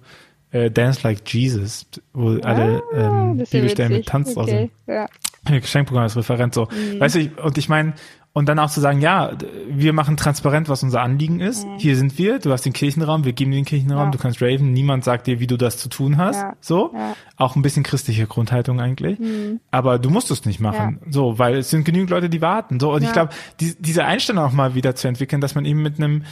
[0.51, 4.69] äh, Dance Like Jesus, wo alle ähm, Bibelstellen mit Tanz okay.
[4.85, 4.95] sind.
[4.95, 5.07] Ja.
[5.45, 6.65] Geschenkprogramm als Referent so.
[6.65, 6.99] Mhm.
[6.99, 7.93] Weißt du, und ich meine,
[8.35, 9.31] und dann auch zu sagen, ja,
[9.69, 11.67] wir machen transparent, was unser Anliegen ist.
[11.67, 11.77] Mhm.
[11.77, 14.11] Hier sind wir, du hast den Kirchenraum, wir geben dir den Kirchenraum, ja.
[14.11, 16.41] du kannst raven, niemand sagt dir, wie du das zu tun hast.
[16.41, 16.55] Ja.
[16.59, 16.91] So.
[16.95, 17.15] Ja.
[17.37, 19.19] Auch ein bisschen christliche Grundhaltung eigentlich.
[19.19, 19.59] Mhm.
[19.69, 20.99] Aber du musst es nicht machen.
[21.09, 22.79] So, weil es sind genügend Leute, die warten.
[22.79, 22.91] So.
[22.91, 25.99] Und ich glaube, die, diese Einstellung auch mal wieder zu entwickeln, dass man eben mit
[25.99, 26.23] einem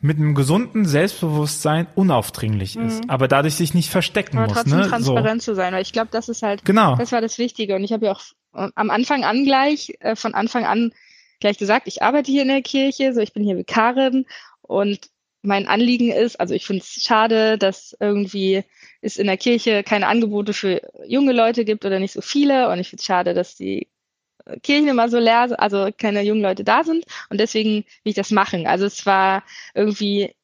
[0.00, 3.10] mit einem gesunden Selbstbewusstsein unaufdringlich ist, mhm.
[3.10, 4.56] aber dadurch sich nicht verstecken aber muss.
[4.58, 4.88] Trotzdem ne?
[4.88, 5.52] transparent so.
[5.52, 6.96] zu sein, weil ich glaube, das ist halt, genau.
[6.96, 7.74] das war das Wichtige.
[7.74, 8.20] Und ich habe ja auch
[8.52, 10.92] am Anfang an gleich, äh, von Anfang an
[11.40, 14.26] gleich gesagt, ich arbeite hier in der Kirche, so ich bin hier Vikarin
[14.62, 15.10] und
[15.42, 18.64] mein Anliegen ist, also ich finde es schade, dass irgendwie
[19.02, 22.78] es in der Kirche keine Angebote für junge Leute gibt oder nicht so viele und
[22.80, 23.88] ich finde es schade, dass die
[24.62, 28.30] Kirchen immer so leer, also keine jungen Leute da sind und deswegen will ich das
[28.30, 28.66] machen.
[28.66, 30.34] Also es war irgendwie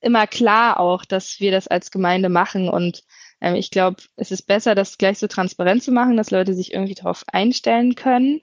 [0.00, 3.02] immer klar auch, dass wir das als Gemeinde machen und
[3.40, 6.72] ähm, ich glaube, es ist besser, das gleich so transparent zu machen, dass Leute sich
[6.72, 8.40] irgendwie darauf einstellen können,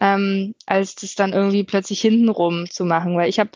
[0.00, 3.16] ähm, als das dann irgendwie plötzlich hintenrum zu machen.
[3.16, 3.50] Weil ich habe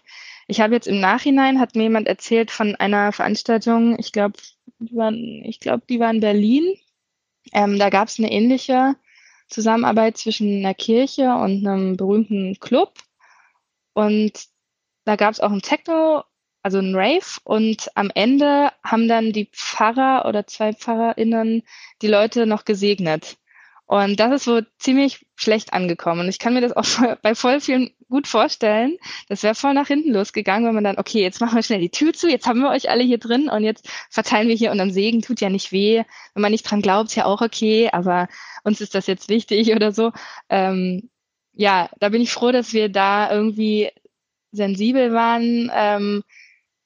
[0.46, 4.38] ich habe jetzt im Nachhinein, hat mir jemand erzählt von einer Veranstaltung, ich glaube,
[4.78, 6.74] die waren, ich glaube, die war in Berlin.
[7.52, 8.96] Ähm, da gab es eine ähnliche
[9.48, 12.94] Zusammenarbeit zwischen einer Kirche und einem berühmten Club.
[13.92, 14.32] Und
[15.04, 16.24] da gab es auch ein Techno
[16.62, 21.62] also ein Rave und am Ende haben dann die Pfarrer oder zwei PfarrerInnen
[22.02, 23.38] die Leute noch gesegnet.
[23.88, 26.20] Und das ist so ziemlich schlecht angekommen.
[26.20, 26.84] Und ich kann mir das auch
[27.22, 28.98] bei voll vielen gut vorstellen.
[29.30, 31.88] Das wäre voll nach hinten losgegangen, wenn man dann, okay, jetzt machen wir schnell die
[31.88, 34.78] Tür zu, jetzt haben wir euch alle hier drin und jetzt verteilen wir hier und
[34.78, 36.04] dann Segen tut ja nicht weh.
[36.34, 38.28] Wenn man nicht dran glaubt, ja auch okay, aber
[38.62, 40.12] uns ist das jetzt wichtig oder so.
[40.50, 41.08] Ähm,
[41.54, 43.90] ja, da bin ich froh, dass wir da irgendwie
[44.52, 46.24] sensibel waren, ähm,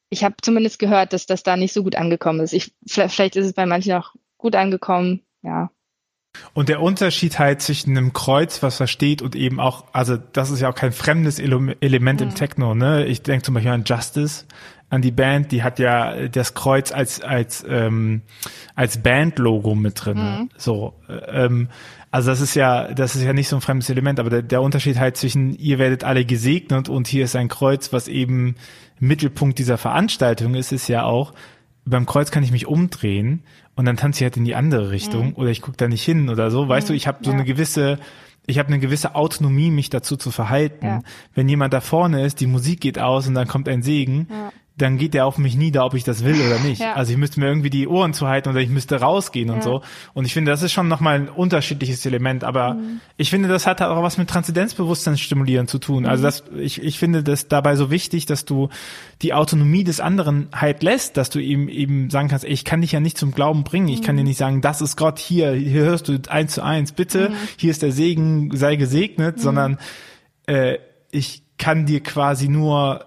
[0.09, 2.53] ich habe zumindest gehört, dass das da nicht so gut angekommen ist.
[2.53, 5.71] Ich, vielleicht ist es bei manchen auch gut angekommen, ja.
[6.55, 10.51] Und der Unterschied halt zwischen einem Kreuz, was da steht, und eben auch, also das
[10.51, 12.29] ist ja auch kein fremdes Element mhm.
[12.29, 13.05] im Techno, ne?
[13.07, 14.45] Ich denke zum Beispiel an Justice,
[14.89, 18.23] an die Band, die hat ja das Kreuz als als ähm,
[18.75, 20.19] als Bandlogo mit drin.
[20.19, 20.51] Mhm.
[20.57, 20.95] So,
[21.29, 21.69] ähm,
[22.11, 24.61] also das ist ja, das ist ja nicht so ein fremdes Element, aber der, der
[24.61, 28.57] Unterschied halt zwischen ihr werdet alle gesegnet und hier ist ein Kreuz, was eben
[29.01, 31.33] Mittelpunkt dieser Veranstaltung ist, ist ja auch,
[31.85, 33.43] beim Kreuz kann ich mich umdrehen
[33.75, 35.35] und dann tanze ich halt in die andere Richtung mhm.
[35.35, 36.69] oder ich gucke da nicht hin oder so.
[36.69, 36.93] Weißt mhm.
[36.93, 37.37] du, ich habe so ja.
[37.37, 37.99] eine gewisse,
[38.47, 40.87] ich habe eine gewisse Autonomie, mich dazu zu verhalten.
[40.87, 41.03] Ja.
[41.35, 44.53] Wenn jemand da vorne ist, die Musik geht aus und dann kommt ein Segen, ja
[44.77, 46.81] dann geht der auf mich nieder, ob ich das will oder nicht.
[46.81, 46.95] Ja.
[46.95, 49.63] Also ich müsste mir irgendwie die Ohren zuhalten oder ich müsste rausgehen und ja.
[49.63, 49.83] so.
[50.15, 52.43] Und ich finde, das ist schon nochmal ein unterschiedliches Element.
[52.43, 53.01] Aber mhm.
[53.17, 56.07] ich finde, das hat auch was mit Transzendenzbewusstsein stimulieren zu tun.
[56.07, 56.23] Also mhm.
[56.23, 58.69] Also das, ich, ich finde das dabei so wichtig, dass du
[59.23, 62.81] die Autonomie des anderen halt lässt, dass du ihm eben sagen kannst, ey, ich kann
[62.81, 63.89] dich ja nicht zum Glauben bringen.
[63.89, 64.05] Ich mhm.
[64.05, 67.31] kann dir nicht sagen, das ist Gott hier, hier hörst du eins zu eins, bitte,
[67.31, 67.35] mhm.
[67.57, 69.41] hier ist der Segen, sei gesegnet, mhm.
[69.41, 69.79] sondern
[70.47, 70.79] äh,
[71.11, 73.05] ich kann dir quasi nur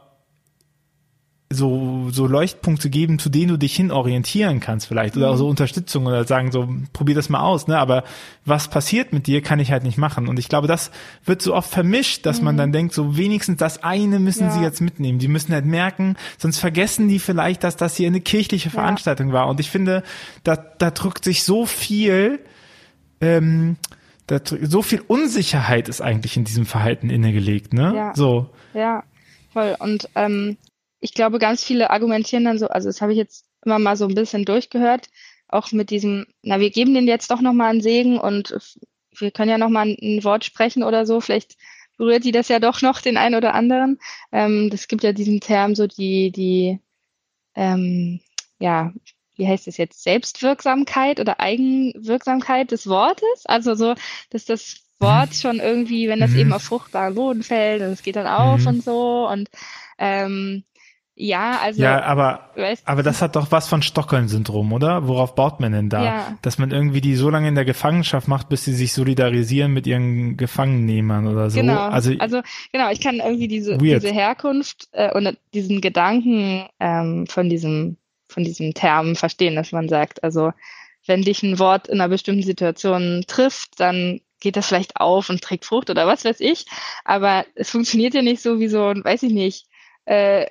[1.51, 5.37] so, so Leuchtpunkte geben, zu denen du dich hin orientieren kannst vielleicht oder mhm.
[5.37, 8.03] so Unterstützung oder sagen so, probier das mal aus, ne, aber
[8.45, 10.89] was passiert mit dir, kann ich halt nicht machen und ich glaube, das
[11.23, 12.45] wird so oft vermischt, dass mhm.
[12.45, 14.51] man dann denkt, so wenigstens das eine müssen ja.
[14.51, 18.21] sie jetzt mitnehmen, die müssen halt merken, sonst vergessen die vielleicht, dass das hier eine
[18.21, 19.33] kirchliche Veranstaltung ja.
[19.35, 20.01] war und ich finde,
[20.43, 22.39] da, da drückt sich so viel,
[23.21, 23.77] ähm,
[24.25, 28.13] da, so viel Unsicherheit ist eigentlich in diesem Verhalten innegelegt, ne, ja.
[28.15, 28.49] so.
[28.73, 29.03] Ja,
[29.53, 30.57] voll und ähm,
[31.05, 34.07] ich glaube, ganz viele argumentieren dann so, also das habe ich jetzt immer mal so
[34.07, 35.07] ein bisschen durchgehört,
[35.47, 38.75] auch mit diesem, na, wir geben denen jetzt doch nochmal einen Segen und
[39.15, 41.57] wir können ja nochmal ein, ein Wort sprechen oder so, vielleicht
[41.97, 43.99] berührt die das ja doch noch den einen oder anderen.
[44.31, 46.79] Ähm, das gibt ja diesen Term so die, die,
[47.53, 48.19] ähm,
[48.57, 48.91] ja,
[49.35, 53.45] wie heißt es jetzt, Selbstwirksamkeit oder Eigenwirksamkeit des Wortes.
[53.45, 53.93] Also so,
[54.31, 55.33] dass das Wort mhm.
[55.35, 56.39] schon irgendwie, wenn das mhm.
[56.39, 58.67] eben auf fruchtbaren Boden fällt und es geht dann auf mhm.
[58.67, 59.49] und so und
[59.97, 60.63] ähm,
[61.17, 61.81] ja, also.
[61.81, 62.49] Ja, aber,
[62.83, 65.07] aber das hat doch was von Stockholm-Syndrom, oder?
[65.07, 66.03] Worauf baut man denn da?
[66.03, 66.37] Ja.
[66.41, 69.87] Dass man irgendwie die so lange in der Gefangenschaft macht, bis sie sich solidarisieren mit
[69.87, 71.61] ihren Gefangennehmern oder so.
[71.61, 71.79] Genau.
[71.79, 72.41] Also, also
[72.73, 77.95] genau, ich kann irgendwie diese, diese Herkunft äh, und diesen Gedanken ähm, von diesem,
[78.27, 80.51] von diesem Term verstehen, dass man sagt, also
[81.05, 85.41] wenn dich ein Wort in einer bestimmten Situation trifft, dann geht das vielleicht auf und
[85.41, 86.65] trägt Frucht oder was weiß ich.
[87.05, 89.67] Aber es funktioniert ja nicht so wie so, weiß ich nicht,
[90.05, 90.47] äh,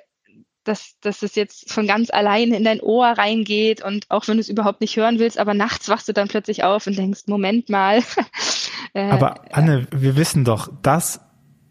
[0.67, 4.41] dass, dass es jetzt von ganz alleine in dein Ohr reingeht und auch wenn du
[4.41, 7.69] es überhaupt nicht hören willst, aber nachts wachst du dann plötzlich auf und denkst, Moment
[7.69, 8.01] mal.
[8.93, 11.21] äh, aber Anne, wir wissen doch, das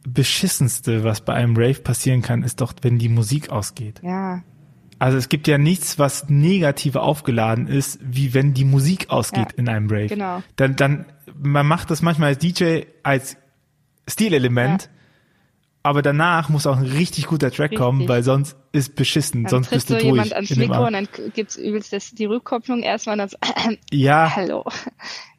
[0.07, 4.01] Beschissenste, was bei einem Rave passieren kann, ist doch, wenn die Musik ausgeht.
[4.03, 4.43] Ja.
[4.99, 9.59] Also es gibt ja nichts, was negativer aufgeladen ist, wie wenn die Musik ausgeht ja,
[9.59, 10.07] in einem Rave.
[10.07, 10.43] Genau.
[10.57, 13.37] Dann, dann, man macht das manchmal als DJ als
[14.09, 14.89] Stilelement, ja
[15.85, 17.79] aber danach muss auch ein richtig guter Track richtig.
[17.79, 20.13] kommen, weil sonst ist beschissen, dann sonst bist du so durch.
[20.13, 23.37] jemand ans Mikro und dann gibt's übelst das, die Rückkopplung erstmal und dann so,
[23.93, 24.33] ja.
[24.37, 24.65] hallo.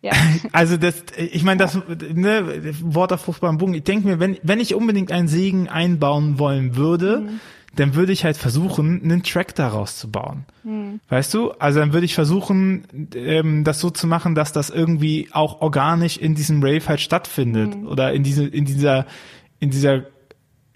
[0.01, 0.11] Ja.
[0.51, 1.79] Also das, ich meine, das
[2.13, 6.37] ne, Wort auf fruchtbaren Bogen, ich denke mir, wenn, wenn ich unbedingt einen Segen einbauen
[6.37, 7.39] wollen würde, mhm.
[7.75, 10.45] dann würde ich halt versuchen, einen Track daraus zu bauen.
[10.63, 10.99] Mhm.
[11.09, 11.53] Weißt du?
[11.53, 16.17] Also dann würde ich versuchen, ähm, das so zu machen, dass das irgendwie auch organisch
[16.17, 17.75] in diesem Rave halt stattfindet.
[17.75, 17.87] Mhm.
[17.87, 19.07] Oder in diese, in dieser
[19.59, 20.03] in dieser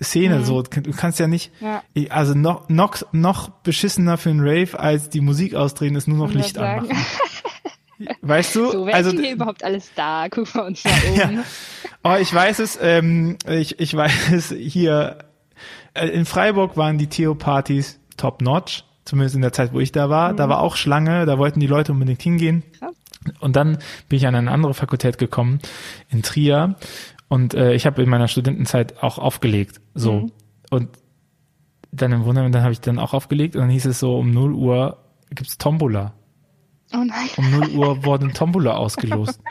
[0.02, 0.44] Szene mhm.
[0.44, 0.62] so.
[0.62, 1.84] Du kannst ja nicht, ja.
[2.10, 6.34] also noch, noch, noch beschissener für einen Rave als die Musik ausdrehen ist nur noch
[6.34, 6.98] Licht anmachen.
[8.22, 8.72] Weißt du?
[8.72, 10.30] So, wer also, ist hier überhaupt alles da?
[10.30, 11.18] Gucken wir uns mal um.
[11.18, 11.44] Ja.
[12.04, 15.18] Oh, ich weiß es, ähm, ich, ich weiß es hier,
[15.94, 20.10] äh, in Freiburg waren die Theo-Partys top notch, zumindest in der Zeit, wo ich da
[20.10, 20.32] war.
[20.32, 20.38] Mhm.
[20.38, 22.64] Da war auch Schlange, da wollten die Leute unbedingt hingehen.
[22.80, 22.96] Krass.
[23.40, 25.60] Und dann bin ich an eine andere Fakultät gekommen,
[26.10, 26.76] in Trier.
[27.30, 29.80] Und äh, ich habe in meiner Studentenzeit auch aufgelegt.
[29.94, 30.14] So.
[30.14, 30.32] Mhm.
[30.70, 30.90] Und
[31.92, 34.32] dann im Wunder, dann habe ich dann auch aufgelegt und dann hieß es so, um
[34.32, 34.98] 0 Uhr
[35.30, 36.14] gibt's Tombola.
[36.94, 37.30] Oh nein.
[37.38, 39.40] Um 0 Uhr wurde Tombola ausgelost.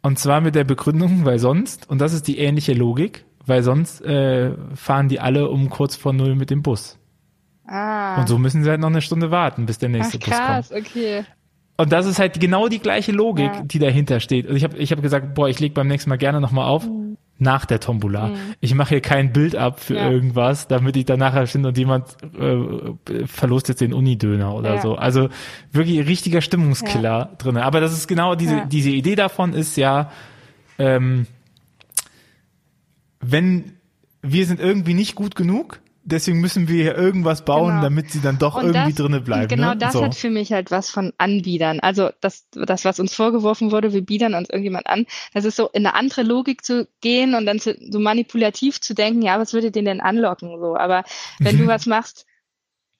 [0.00, 4.00] Und zwar mit der Begründung, weil sonst, und das ist die ähnliche Logik, weil sonst
[4.02, 6.98] äh, fahren die alle um kurz vor null mit dem Bus.
[7.66, 8.20] Ah.
[8.20, 10.76] Und so müssen sie halt noch eine Stunde warten, bis der nächste Ach, krass, Bus
[10.76, 10.86] kommt.
[10.86, 11.24] okay.
[11.78, 13.62] Und das ist halt genau die gleiche Logik, ja.
[13.62, 14.46] die dahinter steht.
[14.46, 16.86] Und ich habe ich hab gesagt, boah, ich leg beim nächsten Mal gerne nochmal auf.
[16.86, 17.08] Mhm
[17.38, 18.28] nach der Tombola.
[18.28, 18.36] Mhm.
[18.60, 20.10] Ich mache hier kein Bild ab für ja.
[20.10, 24.80] irgendwas, damit ich dann nachher finde und jemand äh, verlost jetzt den Unidöner oder ja.
[24.80, 24.96] so.
[24.96, 25.28] Also
[25.70, 27.30] wirklich richtiger Stimmungskiller ja.
[27.38, 27.64] drinne.
[27.64, 30.10] Aber das ist genau diese, diese Idee davon ist ja,
[30.78, 31.26] ähm,
[33.20, 33.72] wenn
[34.20, 37.82] wir sind irgendwie nicht gut genug, deswegen müssen wir hier irgendwas bauen, genau.
[37.82, 39.48] damit sie dann doch und irgendwie das, drinnen bleiben.
[39.48, 39.76] Genau, ne?
[39.76, 40.02] das so.
[40.02, 41.80] hat für mich halt was von Anbiedern.
[41.80, 45.68] Also das, das, was uns vorgeworfen wurde, wir biedern uns irgendjemand an, das ist so
[45.68, 49.52] in eine andere Logik zu gehen und dann zu, so manipulativ zu denken, ja, was
[49.52, 50.58] würde den denn anlocken?
[50.58, 51.04] So, aber
[51.38, 51.60] wenn mhm.
[51.60, 52.26] du was machst,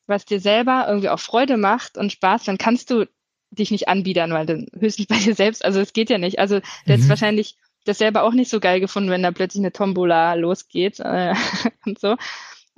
[0.06, 3.06] was dir selber irgendwie auch Freude macht und Spaß, dann kannst du
[3.50, 6.38] dich nicht anbiedern, weil du höchstens bei dir selbst, also es geht ja nicht.
[6.38, 7.02] Also der mhm.
[7.02, 11.00] ist wahrscheinlich das selber auch nicht so geil gefunden, wenn da plötzlich eine Tombola losgeht
[11.00, 11.34] äh,
[11.86, 12.16] und so.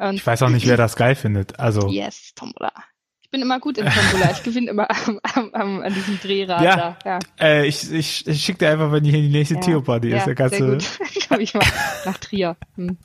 [0.00, 1.60] Und ich weiß auch nicht, wer das geil findet.
[1.60, 1.88] Also.
[1.88, 2.72] Yes, Tombola.
[3.20, 4.30] Ich bin immer gut in Tombola.
[4.30, 6.98] Ich gewinne immer am, am, am, an diesem Drehrad ja, da.
[7.04, 7.18] Ja.
[7.38, 10.26] Äh, ich, ich, ich schicke dir einfach, wenn hier die nächste ja, Theo-Party ja, ist.
[10.26, 10.84] Da kannst sehr gut.
[11.28, 11.66] Komm ich mal
[12.06, 12.56] nach Trier.
[12.76, 12.96] Hm.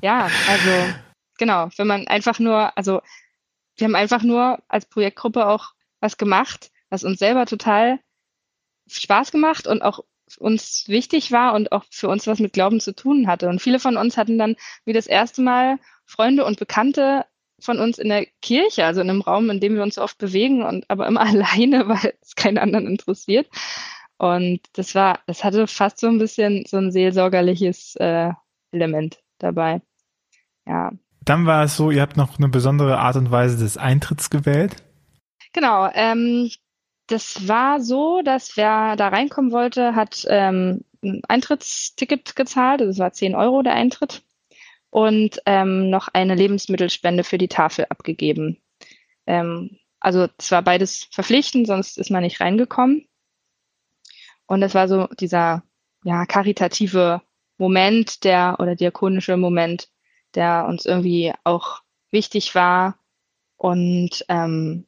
[0.00, 0.94] Ja, also
[1.38, 3.02] genau, wenn man einfach nur, also
[3.76, 7.98] wir haben einfach nur als Projektgruppe auch was gemacht, was uns selber total
[8.88, 10.04] Spaß gemacht und auch
[10.38, 13.48] uns wichtig war und auch für uns was mit Glauben zu tun hatte.
[13.48, 15.78] Und viele von uns hatten dann wie das erste Mal
[16.12, 17.24] Freunde und Bekannte
[17.58, 20.62] von uns in der Kirche, also in einem Raum, in dem wir uns oft bewegen
[20.62, 23.48] und aber immer alleine, weil es keinen anderen interessiert.
[24.18, 28.30] Und das war, das hatte fast so ein bisschen so ein seelsorgerliches äh,
[28.72, 29.80] Element dabei.
[30.66, 30.92] Ja.
[31.24, 34.76] Dann war es so, ihr habt noch eine besondere Art und Weise des Eintritts gewählt.
[35.52, 36.50] Genau, ähm,
[37.06, 43.12] das war so, dass wer da reinkommen wollte, hat ähm, ein Eintrittsticket gezahlt, das war
[43.12, 44.22] 10 Euro der Eintritt
[44.92, 48.58] und ähm, noch eine Lebensmittelspende für die Tafel abgegeben.
[49.26, 53.08] Ähm, also es war beides verpflichtend, sonst ist man nicht reingekommen.
[54.44, 55.62] Und das war so dieser
[56.04, 57.22] ja karitative
[57.56, 59.88] Moment, der oder diakonische Moment,
[60.34, 61.80] der uns irgendwie auch
[62.10, 62.98] wichtig war
[63.56, 64.86] und ähm,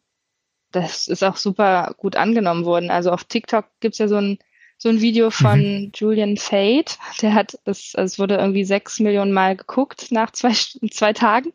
[0.70, 2.90] das ist auch super gut angenommen worden.
[2.90, 4.38] Also auf TikTok gibt's ja so ein
[4.85, 5.93] so ein Video von mhm.
[5.95, 6.99] Julian Fate.
[7.22, 10.53] Der hat, das, also es wurde irgendwie sechs Millionen Mal geguckt nach zwei,
[10.91, 11.55] zwei Tagen.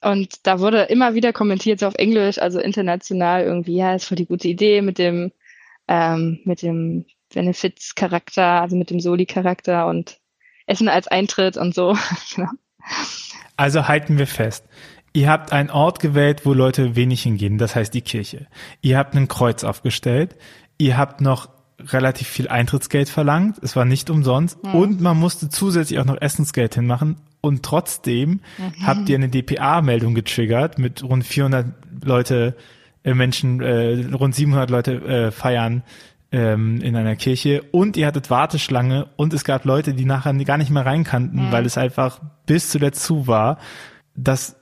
[0.00, 4.16] Und da wurde immer wieder kommentiert, so auf Englisch, also international irgendwie, ja, ist voll
[4.16, 5.32] die gute Idee mit dem,
[5.88, 7.04] ähm, mit dem
[7.34, 10.18] Benefits-Charakter, also mit dem Soli-Charakter und
[10.66, 11.98] Essen als Eintritt und so.
[12.36, 12.50] genau.
[13.56, 14.64] Also halten wir fest.
[15.12, 18.46] Ihr habt einen Ort gewählt, wo Leute wenig hingehen, das heißt die Kirche.
[18.82, 20.36] Ihr habt ein Kreuz aufgestellt.
[20.78, 21.48] Ihr habt noch
[21.78, 23.56] relativ viel Eintrittsgeld verlangt.
[23.62, 24.62] Es war nicht umsonst.
[24.64, 24.74] Mhm.
[24.74, 27.16] Und man musste zusätzlich auch noch Essensgeld hinmachen.
[27.40, 28.86] Und trotzdem mhm.
[28.86, 31.66] habt ihr eine DPA-Meldung getriggert mit rund 400
[32.04, 32.56] Leute,
[33.04, 35.82] äh, Menschen, äh, rund 700 Leute äh, feiern
[36.30, 37.62] ähm, in einer Kirche.
[37.72, 39.08] Und ihr hattet Warteschlange.
[39.16, 41.52] Und es gab Leute, die nachher gar nicht mehr rein kannten, mhm.
[41.52, 43.58] weil es einfach bis zuletzt zu war.
[44.14, 44.56] Das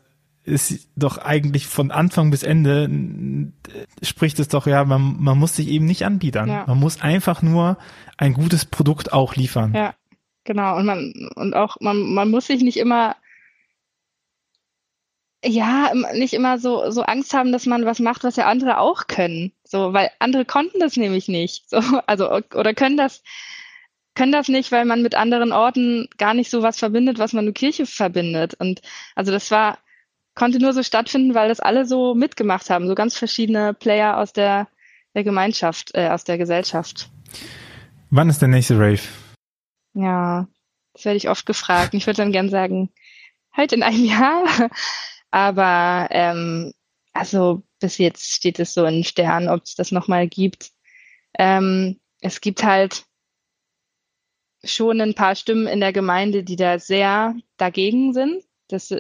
[0.45, 2.89] ist doch eigentlich von Anfang bis Ende
[4.03, 6.49] spricht es doch ja, man, man muss sich eben nicht anbiedern.
[6.49, 6.65] Ja.
[6.67, 7.77] Man muss einfach nur
[8.17, 9.75] ein gutes Produkt auch liefern.
[9.75, 9.95] Ja,
[10.45, 10.77] genau.
[10.77, 13.17] Und man, und auch, man, man muss sich nicht immer,
[15.45, 19.07] ja, nicht immer so, so Angst haben, dass man was macht, was ja andere auch
[19.07, 19.53] können.
[19.65, 21.69] So, weil andere konnten das nämlich nicht.
[21.71, 23.23] So, also, oder können das,
[24.15, 27.45] können das nicht, weil man mit anderen Orten gar nicht so was verbindet, was man
[27.45, 28.55] mit Kirche verbindet.
[28.55, 28.81] Und
[29.15, 29.79] also das war,
[30.41, 34.33] konnte nur so stattfinden, weil das alle so mitgemacht haben, so ganz verschiedene Player aus
[34.33, 34.69] der,
[35.15, 37.11] der Gemeinschaft, äh, aus der Gesellschaft.
[38.09, 39.03] Wann ist der nächste Rave?
[39.93, 40.49] Ja,
[40.95, 41.93] das werde ich oft gefragt.
[41.93, 42.89] Ich würde dann gern sagen,
[43.53, 44.71] halt in einem Jahr.
[45.31, 46.73] Aber ähm,
[47.13, 50.71] also bis jetzt steht es so in Sternen, ob es das nochmal gibt.
[51.39, 53.05] Ähm, es gibt halt
[54.65, 58.43] schon ein paar Stimmen in der Gemeinde, die da sehr dagegen sind.
[58.69, 58.91] Das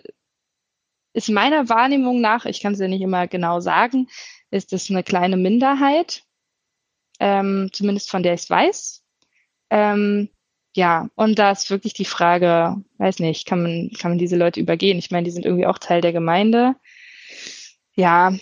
[1.12, 4.08] ist meiner Wahrnehmung nach, ich kann es ja nicht immer genau sagen,
[4.50, 6.24] ist es eine kleine Minderheit,
[7.18, 9.02] ähm, zumindest von der ich es weiß.
[9.70, 10.28] Ähm,
[10.74, 14.60] ja, und da ist wirklich die Frage, weiß nicht, kann man, kann man diese Leute
[14.60, 14.98] übergehen?
[14.98, 16.76] Ich meine, die sind irgendwie auch Teil der Gemeinde.
[17.96, 18.32] Ja,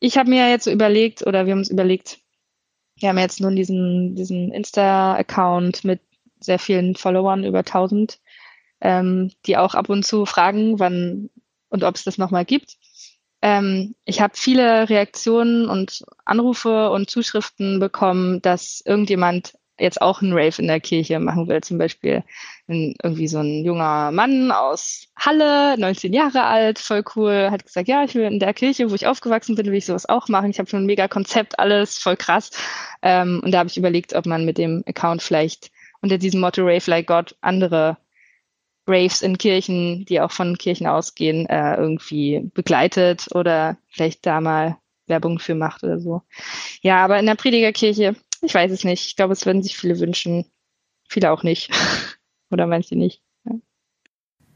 [0.00, 2.18] ich habe mir jetzt so überlegt, oder wir haben uns überlegt,
[2.96, 6.00] wir haben jetzt nun diesen, diesen Insta-Account mit
[6.40, 8.20] sehr vielen Followern, über 1000,
[8.80, 11.30] ähm, die auch ab und zu fragen, wann
[11.68, 12.76] und ob es das nochmal gibt.
[13.42, 20.32] Ähm, ich habe viele Reaktionen und Anrufe und Zuschriften bekommen, dass irgendjemand jetzt auch einen
[20.32, 21.60] Rave in der Kirche machen will.
[21.60, 22.22] Zum Beispiel
[22.68, 27.88] ein, irgendwie so ein junger Mann aus Halle, 19 Jahre alt, voll cool, hat gesagt,
[27.88, 30.50] ja, ich will in der Kirche, wo ich aufgewachsen bin, will ich sowas auch machen.
[30.50, 32.50] Ich habe schon ein mega Konzept, alles voll krass.
[33.02, 36.62] Ähm, und da habe ich überlegt, ob man mit dem Account vielleicht unter diesem Motto
[36.62, 37.96] Rave Like God andere
[38.86, 44.76] Raves in Kirchen, die auch von Kirchen ausgehen, äh, irgendwie begleitet oder vielleicht da mal
[45.06, 46.22] Werbung für macht oder so.
[46.82, 49.06] Ja, aber in der Predigerkirche, ich weiß es nicht.
[49.06, 50.46] Ich glaube, es würden sich viele wünschen.
[51.08, 51.70] Viele auch nicht.
[52.50, 53.22] oder manche nicht.
[53.44, 53.52] Ja.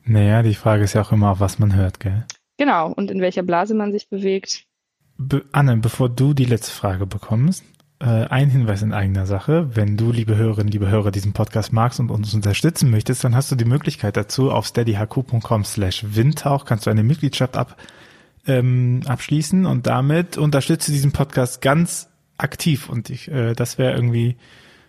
[0.04, 2.26] Naja, die Frage ist ja auch immer, auf was man hört, gell?
[2.56, 4.64] Genau, und in welcher Blase man sich bewegt.
[5.16, 7.64] Be Anne, bevor du die letzte Frage bekommst,
[8.04, 9.74] ein Hinweis in eigener Sache.
[9.74, 13.50] Wenn du, liebe Hörerinnen, liebe Hörer, diesen Podcast magst und uns unterstützen möchtest, dann hast
[13.50, 17.76] du die Möglichkeit dazu auf steadyhq.com slash windtauch kannst du eine Mitgliedschaft ab,
[18.46, 24.36] ähm, abschließen und damit unterstütze diesen Podcast ganz aktiv und ich, äh, das wäre irgendwie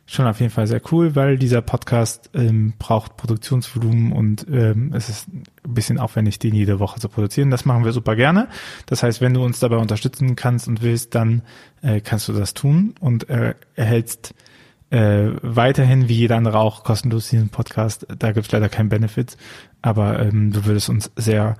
[0.10, 5.08] schon auf jeden Fall sehr cool, weil dieser Podcast ähm, braucht Produktionsvolumen und ähm, es
[5.08, 7.52] ist ein bisschen aufwendig, den jede Woche zu produzieren.
[7.52, 8.48] Das machen wir super gerne.
[8.88, 11.44] Das heißt, wenn du uns dabei unterstützen kannst und willst, dann
[11.84, 14.34] äh, kannst du das tun und äh, erhältst
[14.90, 18.08] äh, weiterhin wie jeder andere auch kostenlos diesen Podcast.
[18.18, 19.38] Da gibt's leider keinen Benefit,
[19.84, 21.56] aber ähm, du würdest uns sehr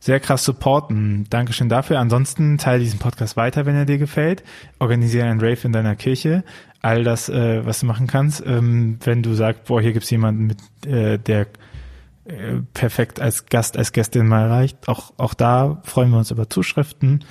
[0.00, 1.26] sehr krass supporten.
[1.28, 2.00] Dankeschön dafür.
[2.00, 4.42] Ansonsten teile diesen Podcast weiter, wenn er dir gefällt.
[4.78, 6.42] Organisiere einen Rave in deiner Kirche.
[6.80, 8.42] All das, äh, was du machen kannst.
[8.44, 11.46] Ähm, wenn du sagst, boah, hier gibt's jemanden, mit, äh, der
[12.24, 14.88] äh, perfekt als Gast, als Gästin mal reicht.
[14.88, 17.24] Auch, auch da freuen wir uns über Zuschriften.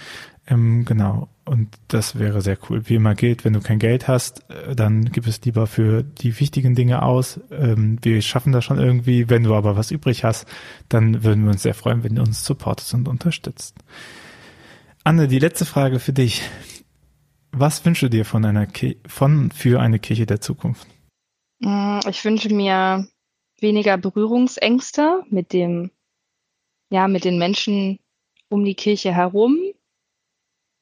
[0.50, 1.30] Ähm, genau.
[1.45, 2.88] Und das wäre sehr cool.
[2.89, 6.39] Wie immer gilt, wenn du kein Geld hast, äh, dann gib es lieber für die
[6.39, 7.39] wichtigen Dinge aus.
[7.52, 9.30] Ähm, wir schaffen das schon irgendwie.
[9.30, 10.47] Wenn du aber was übrig hast,
[10.89, 13.76] dann würden wir uns sehr freuen, wenn du uns supportest und unterstützt.
[15.04, 16.41] Anne, die letzte Frage für dich.
[17.52, 20.88] Was wünschst du dir von einer Ki von für eine Kirche der Zukunft?
[21.60, 23.08] Mm, ich wünsche mir
[23.60, 25.91] weniger Berührungsängste mit dem,
[26.91, 28.00] ja, mit den Menschen
[28.50, 29.58] um die Kirche herum,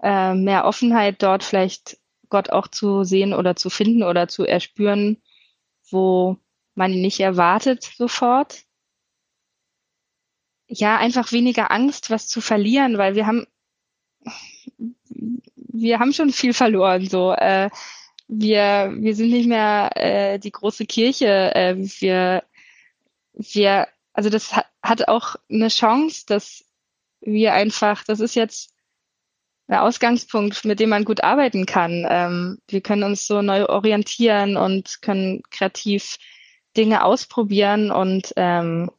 [0.02, 1.98] äh, mehr Offenheit dort vielleicht
[2.30, 5.22] Gott auch zu sehen oder zu finden oder zu erspüren,
[5.90, 6.38] wo
[6.76, 8.64] man ihn nicht erwartet sofort.
[10.68, 13.48] Ja, einfach weniger Angst, was zu verlieren, weil wir haben,
[15.56, 17.32] wir haben schon viel verloren, so.
[17.34, 17.70] Äh,
[18.28, 21.56] wir, wir sind nicht mehr äh, die große Kirche.
[21.56, 22.44] Äh, wir,
[23.34, 26.66] wir, also das hat, hat auch eine Chance, dass
[27.22, 28.74] wir einfach, das ist jetzt
[29.68, 32.06] Ausgangspunkt, mit dem man gut arbeiten kann.
[32.10, 36.18] Ähm, wir können uns so neu orientieren und können kreativ
[36.78, 38.90] Dinge ausprobieren und ähm,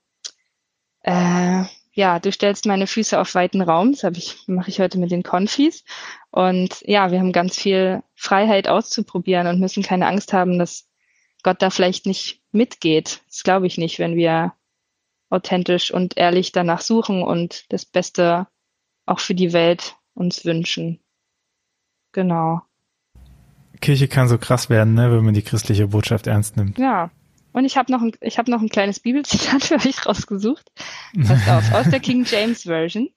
[1.03, 1.65] äh,
[1.99, 3.91] ja, du stellst meine Füße auf weiten Raum.
[3.91, 5.83] Das habe ich, mache ich heute mit den Konfis.
[6.31, 10.89] Und ja, wir haben ganz viel Freiheit auszuprobieren und müssen keine Angst haben, dass
[11.43, 13.23] Gott da vielleicht nicht mitgeht.
[13.27, 14.53] Das glaube ich nicht, wenn wir
[15.29, 18.47] authentisch und ehrlich danach suchen und das Beste
[19.05, 20.99] auch für die Welt uns wünschen.
[22.13, 22.63] Genau.
[23.81, 26.79] Kirche kann so krass werden, ne, wenn man die christliche Botschaft ernst nimmt.
[26.79, 27.11] Ja.
[27.53, 30.71] Und ich habe noch ein, ich habe noch ein kleines Bibelzitat für euch rausgesucht.
[31.27, 33.11] Passt auf, aus der King James Version.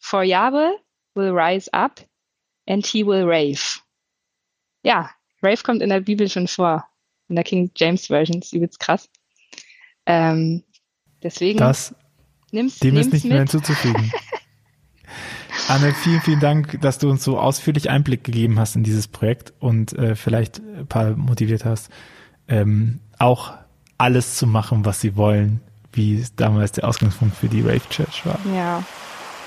[0.00, 0.72] For Yahweh
[1.14, 2.04] will rise up
[2.68, 3.80] and he will rave.
[4.82, 5.10] Ja,
[5.42, 6.86] rave kommt in der Bibel schon vor.
[7.28, 8.40] In der King James Version.
[8.40, 9.08] Das ist übelst krass.
[10.04, 10.62] Ähm,
[11.22, 11.58] deswegen.
[11.58, 11.94] Das,
[12.50, 13.32] nimm's, dem nimm's ist nicht mit.
[13.32, 14.12] mehr hinzuzufügen.
[15.66, 19.54] Anne, vielen, vielen Dank, dass du uns so ausführlich Einblick gegeben hast in dieses Projekt
[19.60, 21.90] und äh, vielleicht ein paar motiviert hast,
[22.48, 23.54] ähm, auch
[23.96, 25.60] alles zu machen, was sie wollen,
[25.92, 28.38] wie damals der Ausgangspunkt für die Rave Church war.
[28.54, 28.82] Ja,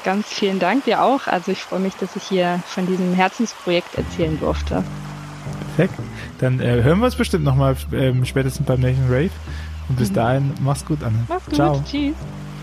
[0.03, 1.27] ganz vielen Dank dir auch.
[1.27, 4.83] Also ich freue mich, dass ich hier von diesem Herzensprojekt erzählen durfte.
[5.75, 5.99] Perfekt.
[6.39, 9.29] Dann äh, hören wir uns bestimmt nochmal ähm, spätestens beim nächsten Rave.
[9.89, 10.15] Und bis mhm.
[10.15, 11.25] dahin, mach's gut, Anne.
[11.27, 11.55] Mach's gut.
[11.55, 11.83] Ciao.
[11.85, 12.15] Tschüss.